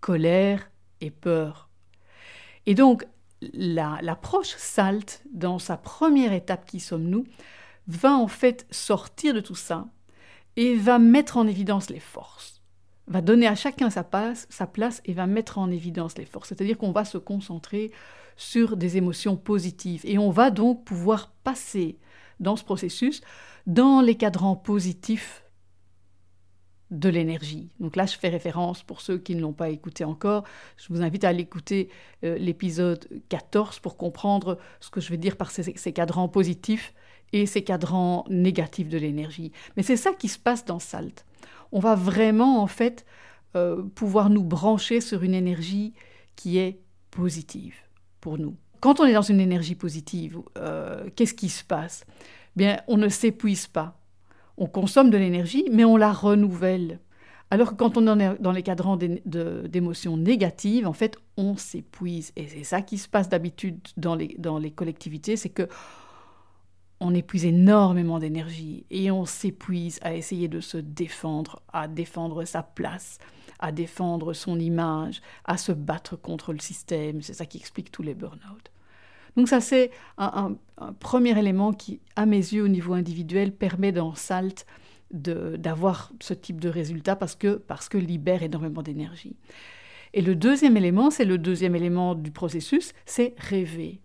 colère 0.00 0.70
et 1.00 1.10
peur. 1.10 1.68
Et 2.66 2.74
donc, 2.74 3.06
l'approche 3.40 4.54
SALT, 4.56 5.22
dans 5.32 5.58
sa 5.58 5.76
première 5.76 6.32
étape 6.32 6.66
qui 6.66 6.80
sommes-nous, 6.80 7.24
va 7.86 8.14
en 8.14 8.28
fait 8.28 8.66
sortir 8.70 9.34
de 9.34 9.40
tout 9.40 9.54
ça 9.54 9.86
et 10.56 10.74
va 10.74 10.98
mettre 10.98 11.36
en 11.36 11.46
évidence 11.46 11.88
les 11.88 12.00
forces, 12.00 12.60
va 13.06 13.20
donner 13.20 13.46
à 13.46 13.54
chacun 13.54 13.90
sa 13.90 14.04
place, 14.04 14.46
sa 14.50 14.66
place 14.66 15.00
et 15.04 15.12
va 15.12 15.26
mettre 15.26 15.58
en 15.58 15.70
évidence 15.70 16.18
les 16.18 16.24
forces. 16.24 16.48
C'est-à-dire 16.48 16.76
qu'on 16.76 16.92
va 16.92 17.04
se 17.04 17.16
concentrer 17.16 17.92
sur 18.36 18.76
des 18.76 18.96
émotions 18.96 19.36
positives. 19.36 20.02
Et 20.04 20.18
on 20.18 20.30
va 20.30 20.50
donc 20.50 20.84
pouvoir 20.84 21.32
passer 21.44 21.98
dans 22.40 22.56
ce 22.56 22.64
processus 22.64 23.20
dans 23.66 24.00
les 24.00 24.14
cadrans 24.14 24.56
positifs 24.56 25.44
de 26.90 27.08
l'énergie. 27.08 27.68
Donc 27.80 27.96
là, 27.96 28.06
je 28.06 28.16
fais 28.16 28.28
référence, 28.28 28.82
pour 28.82 29.00
ceux 29.00 29.18
qui 29.18 29.34
ne 29.34 29.40
l'ont 29.40 29.52
pas 29.52 29.68
écouté 29.68 30.04
encore, 30.04 30.44
je 30.76 30.88
vous 30.88 31.02
invite 31.02 31.24
à 31.24 31.32
l'écouter 31.32 31.90
euh, 32.24 32.38
l'épisode 32.38 33.06
14 33.28 33.80
pour 33.80 33.96
comprendre 33.96 34.58
ce 34.80 34.90
que 34.90 35.00
je 35.00 35.10
veux 35.10 35.18
dire 35.18 35.36
par 35.36 35.50
ces, 35.50 35.92
cadrans 35.92 36.28
positifs 36.28 36.94
et 37.32 37.44
ces 37.44 37.62
cadrans 37.62 38.24
négatifs 38.30 38.88
de 38.88 38.96
l'énergie. 38.96 39.52
Mais 39.76 39.82
c'est 39.82 39.96
ça 39.96 40.12
qui 40.12 40.28
se 40.28 40.38
passe 40.38 40.64
dans 40.64 40.78
SALT. 40.78 41.24
On 41.72 41.80
va 41.80 41.94
vraiment, 41.94 42.62
en 42.62 42.66
fait, 42.66 43.04
euh, 43.54 43.82
pouvoir 43.94 44.30
nous 44.30 44.44
brancher 44.44 45.02
sur 45.02 45.22
une 45.22 45.34
énergie 45.34 45.92
qui 46.36 46.56
est 46.56 46.80
positive 47.10 47.74
pour 48.20 48.38
nous. 48.38 48.56
Quand 48.80 49.00
on 49.00 49.04
est 49.04 49.12
dans 49.12 49.22
une 49.22 49.40
énergie 49.40 49.74
positive, 49.74 50.38
euh, 50.56 51.10
qu'est-ce 51.16 51.34
qui 51.34 51.48
se 51.50 51.64
passe? 51.64 52.04
Bien, 52.56 52.80
on 52.88 52.96
ne 52.96 53.08
s'épuise 53.08 53.66
pas 53.66 53.97
on 54.58 54.66
consomme 54.66 55.10
de 55.10 55.16
l'énergie, 55.16 55.64
mais 55.70 55.84
on 55.84 55.96
la 55.96 56.12
renouvelle. 56.12 57.00
Alors 57.50 57.70
que 57.70 57.76
quand 57.76 57.96
on 57.96 58.20
est 58.20 58.42
dans 58.42 58.52
les 58.52 58.62
cadrans 58.62 58.98
d'émotions 58.98 60.16
négatives, 60.16 60.86
en 60.86 60.92
fait, 60.92 61.16
on 61.36 61.56
s'épuise. 61.56 62.32
Et 62.36 62.46
c'est 62.46 62.64
ça 62.64 62.82
qui 62.82 62.98
se 62.98 63.08
passe 63.08 63.28
d'habitude 63.28 63.78
dans 63.96 64.16
les, 64.16 64.70
collectivités, 64.70 65.36
c'est 65.36 65.48
que 65.48 65.68
on 67.00 67.14
épuise 67.14 67.44
énormément 67.44 68.18
d'énergie 68.18 68.84
et 68.90 69.12
on 69.12 69.24
s'épuise 69.24 70.00
à 70.02 70.14
essayer 70.14 70.48
de 70.48 70.60
se 70.60 70.76
défendre, 70.76 71.62
à 71.72 71.86
défendre 71.86 72.44
sa 72.44 72.64
place, 72.64 73.18
à 73.60 73.70
défendre 73.70 74.32
son 74.32 74.58
image, 74.58 75.22
à 75.44 75.56
se 75.56 75.70
battre 75.70 76.16
contre 76.16 76.52
le 76.52 76.58
système. 76.58 77.22
C'est 77.22 77.34
ça 77.34 77.46
qui 77.46 77.58
explique 77.58 77.92
tous 77.92 78.02
les 78.02 78.14
burn-out. 78.14 78.72
Donc 79.38 79.46
ça, 79.46 79.60
c'est 79.60 79.92
un, 80.16 80.56
premier 80.98 81.38
élément 81.38 81.72
qui, 81.72 82.00
à 82.16 82.26
mes 82.26 82.38
yeux, 82.38 82.64
au 82.64 82.68
niveau 82.68 82.94
individuel, 82.94 83.52
permet 83.52 83.92
dans 83.92 84.16
SALT 84.16 84.66
d'avoir 85.12 86.10
ce 86.18 86.34
type 86.34 86.58
de 86.58 86.68
résultat 86.68 87.14
parce 87.14 87.36
que, 87.36 87.54
parce 87.54 87.88
que 87.88 87.98
libère 87.98 88.42
énormément 88.42 88.82
d'énergie. 88.82 89.36
Et 90.12 90.22
le 90.22 90.34
deuxième 90.34 90.76
élément, 90.76 91.12
c'est 91.12 91.24
le 91.24 91.38
deuxième 91.38 91.76
élément 91.76 92.16
du 92.16 92.32
processus, 92.32 92.94
c'est 93.06 93.36
rêver. 93.38 94.00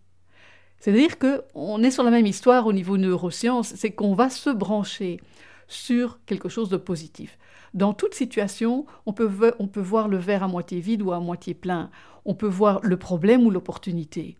C'est-à-dire 0.77 1.17
qu'on 1.17 1.81
est 1.81 1.89
sur 1.89 2.03
la 2.03 2.11
même 2.11 2.27
histoire 2.27 2.67
au 2.67 2.73
niveau 2.73 2.97
neurosciences, 2.97 3.73
c'est 3.73 3.89
qu'on 3.89 4.13
va 4.13 4.29
se 4.29 4.51
brancher 4.51 5.19
sur 5.67 6.19
quelque 6.27 6.47
chose 6.47 6.69
de 6.69 6.77
positif. 6.77 7.39
Dans 7.73 7.95
toute 7.95 8.13
situation, 8.13 8.85
on 9.07 9.13
peut, 9.13 9.31
on 9.57 9.65
peut 9.65 9.81
voir 9.81 10.09
le 10.09 10.17
verre 10.17 10.43
à 10.43 10.47
moitié 10.47 10.79
vide 10.79 11.01
ou 11.01 11.11
à 11.11 11.19
moitié 11.19 11.55
plein. 11.55 11.89
On 12.23 12.35
peut 12.35 12.45
voir 12.45 12.81
le 12.83 12.97
problème 12.97 13.47
ou 13.47 13.49
l'opportunité. 13.49 14.37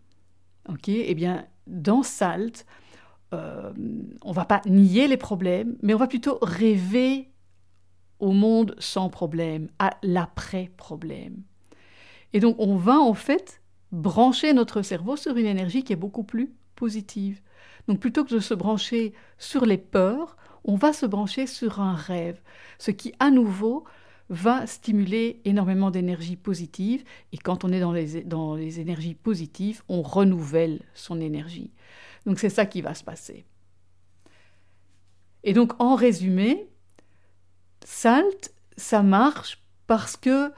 Ok, 0.68 0.88
eh 0.88 1.14
bien, 1.14 1.46
dans 1.66 2.02
SALT, 2.02 2.64
euh, 3.32 3.72
on 4.22 4.32
va 4.32 4.44
pas 4.44 4.62
nier 4.66 5.08
les 5.08 5.16
problèmes, 5.16 5.76
mais 5.82 5.94
on 5.94 5.98
va 5.98 6.06
plutôt 6.06 6.38
rêver 6.40 7.30
au 8.20 8.32
monde 8.32 8.74
sans 8.78 9.10
problème, 9.10 9.68
à 9.78 9.90
l'après-problème. 10.02 11.42
Et 12.32 12.40
donc, 12.40 12.56
on 12.58 12.76
va 12.76 12.98
en 12.98 13.14
fait 13.14 13.60
brancher 13.92 14.52
notre 14.52 14.82
cerveau 14.82 15.16
sur 15.16 15.36
une 15.36 15.46
énergie 15.46 15.84
qui 15.84 15.92
est 15.92 15.96
beaucoup 15.96 16.24
plus 16.24 16.52
positive. 16.74 17.40
Donc, 17.86 18.00
plutôt 18.00 18.24
que 18.24 18.34
de 18.34 18.40
se 18.40 18.54
brancher 18.54 19.12
sur 19.38 19.66
les 19.66 19.78
peurs, 19.78 20.36
on 20.64 20.76
va 20.76 20.92
se 20.92 21.06
brancher 21.06 21.46
sur 21.46 21.80
un 21.80 21.94
rêve, 21.94 22.40
ce 22.78 22.90
qui, 22.90 23.12
à 23.18 23.30
nouveau, 23.30 23.84
va 24.28 24.66
stimuler 24.66 25.40
énormément 25.44 25.90
d'énergie 25.90 26.36
positive. 26.36 27.04
Et 27.32 27.38
quand 27.38 27.64
on 27.64 27.72
est 27.72 27.80
dans 27.80 27.92
les, 27.92 28.22
dans 28.22 28.54
les 28.54 28.80
énergies 28.80 29.14
positives, 29.14 29.82
on 29.88 30.02
renouvelle 30.02 30.80
son 30.94 31.20
énergie. 31.20 31.72
Donc 32.26 32.38
c'est 32.38 32.50
ça 32.50 32.66
qui 32.66 32.80
va 32.80 32.94
se 32.94 33.04
passer. 33.04 33.44
Et 35.42 35.52
donc 35.52 35.72
en 35.80 35.94
résumé, 35.94 36.68
SALT, 37.84 38.50
ça 38.76 39.02
marche 39.02 39.62
parce 39.86 40.16
que 40.16 40.50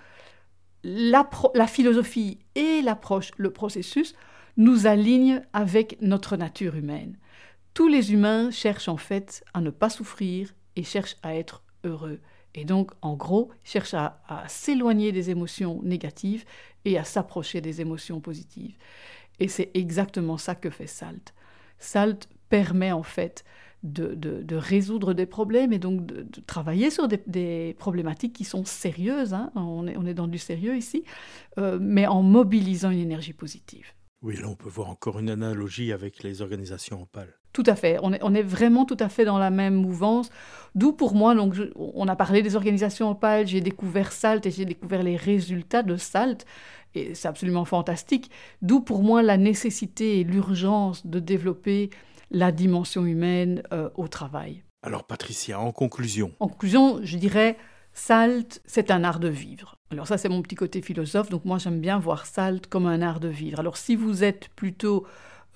la, 0.84 1.28
la 1.54 1.66
philosophie 1.66 2.38
et 2.54 2.80
l'approche, 2.82 3.32
le 3.36 3.52
processus, 3.52 4.14
nous 4.56 4.86
alignent 4.86 5.42
avec 5.52 6.00
notre 6.00 6.36
nature 6.36 6.76
humaine. 6.76 7.18
Tous 7.74 7.88
les 7.88 8.12
humains 8.12 8.50
cherchent 8.50 8.88
en 8.88 8.96
fait 8.96 9.44
à 9.52 9.60
ne 9.60 9.70
pas 9.70 9.90
souffrir 9.90 10.54
et 10.76 10.82
cherchent 10.82 11.16
à 11.22 11.34
être 11.34 11.62
heureux. 11.84 12.20
Et 12.56 12.64
donc, 12.64 12.90
en 13.02 13.14
gros, 13.14 13.50
cherche 13.62 13.94
à, 13.94 14.18
s'éloigner 14.48 15.12
des 15.12 15.30
émotions 15.30 15.80
négatives 15.82 16.44
et 16.86 16.98
à 16.98 17.04
s'approcher 17.04 17.60
des 17.60 17.82
émotions 17.82 18.20
positives. 18.20 18.76
Et 19.38 19.48
c'est 19.48 19.70
exactement 19.74 20.38
ça 20.38 20.54
que 20.54 20.70
fait 20.70 20.86
SALT. 20.86 21.34
SALT 21.78 22.26
permet 22.48 22.92
en 22.92 23.02
fait 23.02 23.44
de, 23.82 24.56
résoudre 24.56 25.12
des 25.12 25.26
problèmes 25.26 25.74
et 25.74 25.78
donc 25.78 26.06
de, 26.06 26.26
travailler 26.46 26.90
sur 26.90 27.08
des, 27.08 27.76
problématiques 27.78 28.32
qui 28.32 28.44
sont 28.44 28.64
sérieuses. 28.64 29.34
Hein. 29.34 29.52
On, 29.54 29.86
est, 30.06 30.14
dans 30.14 30.26
du 30.26 30.38
sérieux 30.38 30.76
ici, 30.76 31.04
euh, 31.58 31.78
mais 31.78 32.06
en 32.06 32.22
mobilisant 32.22 32.90
une 32.90 33.00
énergie 33.00 33.34
positive. 33.34 33.92
Oui, 34.26 34.34
là 34.34 34.48
on 34.48 34.56
peut 34.56 34.68
voir 34.68 34.90
encore 34.90 35.20
une 35.20 35.30
analogie 35.30 35.92
avec 35.92 36.24
les 36.24 36.42
organisations 36.42 37.00
opales. 37.00 37.32
Tout 37.52 37.62
à 37.64 37.76
fait. 37.76 37.96
On 38.02 38.12
est, 38.12 38.42
vraiment 38.42 38.84
tout 38.84 38.96
à 38.98 39.08
fait 39.08 39.24
dans 39.24 39.38
la 39.38 39.50
même 39.50 39.76
mouvance. 39.76 40.30
D'où 40.74 40.92
pour 40.92 41.14
moi, 41.14 41.36
donc, 41.36 41.54
on 41.76 42.08
a 42.08 42.16
parlé 42.16 42.42
des 42.42 42.56
organisations 42.56 43.08
opales, 43.08 43.46
j'ai 43.46 43.60
découvert 43.60 44.10
SALT 44.10 44.44
et 44.44 44.50
j'ai 44.50 44.64
découvert 44.64 45.04
les 45.04 45.14
résultats 45.14 45.84
de 45.84 45.96
SALT. 45.96 46.44
Et 46.96 47.14
c'est 47.14 47.28
absolument 47.28 47.64
fantastique. 47.64 48.32
D'où 48.62 48.80
pour 48.80 49.04
moi 49.04 49.22
la 49.22 49.36
nécessité 49.36 50.18
et 50.18 50.24
l'urgence 50.24 51.06
de 51.06 51.20
développer 51.20 51.90
la 52.32 52.50
dimension 52.50 53.06
humaine 53.06 53.62
euh, 53.72 53.90
au 53.94 54.08
travail. 54.08 54.64
Alors 54.82 55.04
Patricia, 55.04 55.60
en 55.60 55.70
conclusion. 55.70 56.32
En 56.40 56.48
conclusion, 56.48 56.98
je 57.04 57.16
dirais, 57.16 57.56
SALT, 57.92 58.60
c'est 58.66 58.90
un 58.90 59.04
art 59.04 59.20
de 59.20 59.28
vivre. 59.28 59.75
Alors 59.90 60.06
ça, 60.08 60.18
c'est 60.18 60.28
mon 60.28 60.42
petit 60.42 60.56
côté 60.56 60.82
philosophe, 60.82 61.28
donc 61.28 61.44
moi 61.44 61.58
j'aime 61.58 61.80
bien 61.80 61.98
voir 61.98 62.26
SALT 62.26 62.62
comme 62.68 62.86
un 62.86 63.02
art 63.02 63.20
de 63.20 63.28
vivre. 63.28 63.60
Alors 63.60 63.76
si 63.76 63.94
vous 63.94 64.24
êtes 64.24 64.48
plutôt 64.56 65.06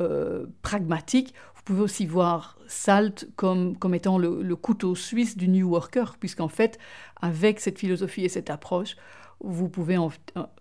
euh, 0.01 0.47
pragmatique, 0.63 1.35
vous 1.57 1.63
pouvez 1.65 1.83
aussi 1.83 2.07
voir 2.07 2.57
SALT 2.69 3.27
comme, 3.37 3.77
comme 3.77 3.95
étant 3.95 4.19
le, 4.19 4.57
couteau 4.57 4.95
suisse 4.95 5.37
du 5.37 5.49
New 5.49 5.69
Worker, 5.69 6.17
puisqu'en 6.19 6.49
fait, 6.49 6.79
avec 7.21 7.61
cette 7.61 7.79
philosophie 7.79 8.25
et 8.25 8.29
cette 8.29 8.51
approche, 8.51 8.97
vous 9.41 9.69
pouvez 9.69 9.97
euh, 9.97 10.09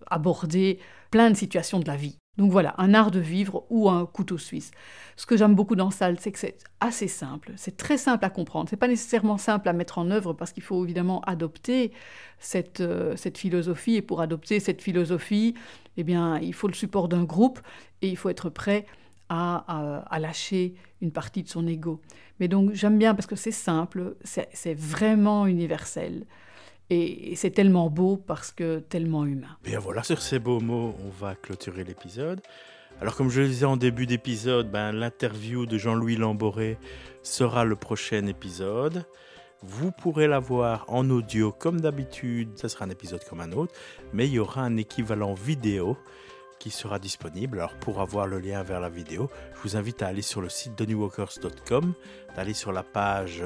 aborder 0.07 0.79
plein 1.11 1.29
de 1.29 1.35
situations 1.35 1.79
de 1.79 1.87
la 1.87 1.95
vie. 1.95 2.18
Donc 2.37 2.51
voilà, 2.51 2.73
un 2.77 2.93
art 2.93 3.11
de 3.11 3.19
vivre 3.19 3.65
ou 3.69 3.89
un 3.89 4.05
couteau 4.05 4.37
suisse. 4.37 4.71
Ce 5.17 5.25
que 5.25 5.35
j'aime 5.35 5.55
beaucoup 5.55 5.75
dans 5.75 5.91
SALT, 5.91 6.21
c'est 6.21 6.31
que 6.31 6.39
c'est 6.39 6.57
assez 6.79 7.09
simple, 7.09 7.51
c'est 7.57 7.75
très 7.75 7.97
simple 7.97 8.23
à 8.23 8.29
comprendre. 8.29 8.69
C'est 8.69 8.77
pas 8.77 8.87
nécessairement 8.87 9.37
simple 9.37 9.67
à 9.67 9.73
mettre 9.73 9.97
en 9.97 10.09
œuvre 10.09 10.31
parce 10.31 10.53
qu'il 10.53 10.63
faut 10.63 10.81
évidemment 10.85 11.19
adopter 11.21 11.91
cette, 12.39 12.79
euh, 12.79 13.17
philosophie. 13.35 13.95
Et 13.95 14.01
pour 14.01 14.21
adopter 14.21 14.61
cette 14.61 14.81
philosophie, 14.81 15.53
eh 15.97 16.03
bien, 16.03 16.39
il 16.39 16.53
faut 16.53 16.69
le 16.69 16.73
support 16.73 17.09
d'un 17.09 17.25
groupe 17.25 17.59
et 18.01 18.07
il 18.07 18.15
faut 18.15 18.29
être 18.29 18.49
prêt 18.49 18.85
à, 19.27 20.17
lâcher 20.19 20.75
une 21.01 21.11
partie 21.11 21.43
de 21.43 21.49
son 21.49 21.67
ego. 21.67 22.01
Mais 22.39 22.47
donc 22.47 22.73
j'aime 22.73 22.97
bien 22.97 23.13
parce 23.13 23.27
que 23.27 23.35
c'est 23.35 23.51
simple, 23.51 24.15
c'est 24.23 24.73
vraiment 24.73 25.45
universel. 25.45 26.25
Et, 26.89 27.35
c'est 27.35 27.51
tellement 27.51 27.89
beau 27.89 28.17
parce 28.17 28.51
que 28.51 28.79
tellement 28.79 29.25
humain. 29.25 29.57
Bien 29.63 29.79
voilà, 29.79 30.03
sur 30.03 30.21
ces 30.21 30.39
beaux 30.39 30.59
mots, 30.59 30.95
on 31.05 31.09
va 31.09 31.35
clôturer 31.35 31.83
l'épisode. 31.83 32.41
Alors 33.01 33.15
comme 33.15 33.29
je 33.29 33.41
le 33.41 33.47
disais 33.47 33.65
en 33.65 33.77
début 33.77 34.05
d'épisode, 34.05 34.69
ben, 34.69 34.91
l'interview 34.91 35.65
de 35.65 35.77
Jean-Louis 35.77 36.17
Lamboré 36.17 36.77
sera 37.23 37.63
le 37.63 37.75
prochain 37.75 38.25
épisode. 38.25 39.05
Vous 39.61 39.91
pourrez 39.91 40.27
la 40.27 40.39
voir 40.39 40.85
en 40.87 41.09
audio 41.09 41.51
comme 41.51 41.81
d'habitude, 41.81 42.57
ça 42.57 42.69
sera 42.69 42.85
un 42.85 42.89
épisode 42.89 43.23
comme 43.25 43.41
un 43.41 43.51
autre, 43.51 43.73
mais 44.13 44.27
il 44.27 44.33
y 44.33 44.39
aura 44.39 44.63
un 44.63 44.77
équivalent 44.77 45.33
vidéo 45.33 45.97
qui 46.59 46.69
sera 46.69 46.99
disponible. 46.99 47.59
Alors 47.59 47.75
pour 47.75 48.01
avoir 48.01 48.27
le 48.27 48.39
lien 48.39 48.61
vers 48.63 48.79
la 48.79 48.89
vidéo, 48.89 49.29
je 49.55 49.61
vous 49.61 49.77
invite 49.77 50.01
à 50.01 50.07
aller 50.07 50.21
sur 50.21 50.41
le 50.41 50.49
site 50.49 50.79
newwalkers.com, 50.79 51.93
d'aller 52.35 52.53
sur 52.53 52.71
la 52.71 52.83
page 52.83 53.43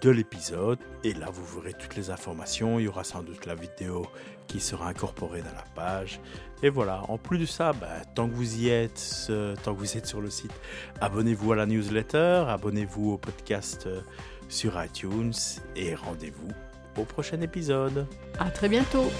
de 0.00 0.10
l'épisode 0.10 0.78
et 1.02 1.14
là 1.14 1.26
vous 1.32 1.60
verrez 1.60 1.72
toutes 1.74 1.96
les 1.96 2.10
informations. 2.10 2.78
Il 2.78 2.84
y 2.84 2.88
aura 2.88 3.04
sans 3.04 3.22
doute 3.22 3.46
la 3.46 3.54
vidéo 3.54 4.06
qui 4.46 4.60
sera 4.60 4.88
incorporée 4.88 5.40
dans 5.40 5.54
la 5.54 5.64
page. 5.74 6.20
Et 6.62 6.68
voilà, 6.68 7.02
en 7.08 7.18
plus 7.18 7.38
de 7.38 7.46
ça, 7.46 7.72
ben, 7.72 7.88
tant 8.14 8.28
que 8.28 8.34
vous 8.34 8.56
y 8.56 8.68
êtes, 8.68 9.30
tant 9.62 9.74
que 9.74 9.78
vous 9.78 9.96
êtes 9.96 10.06
sur 10.06 10.20
le 10.20 10.30
site, 10.30 10.52
abonnez-vous 11.00 11.52
à 11.52 11.56
la 11.56 11.66
newsletter, 11.66 12.44
abonnez-vous 12.48 13.12
au 13.12 13.18
podcast 13.18 13.84
euh, 13.86 14.00
sur 14.48 14.82
iTunes 14.82 15.32
et 15.76 15.94
rendez-vous 15.94 16.48
au 16.96 17.04
prochain 17.04 17.40
épisode. 17.40 18.06
À 18.38 18.50
très 18.50 18.68
bientôt. 18.68 19.10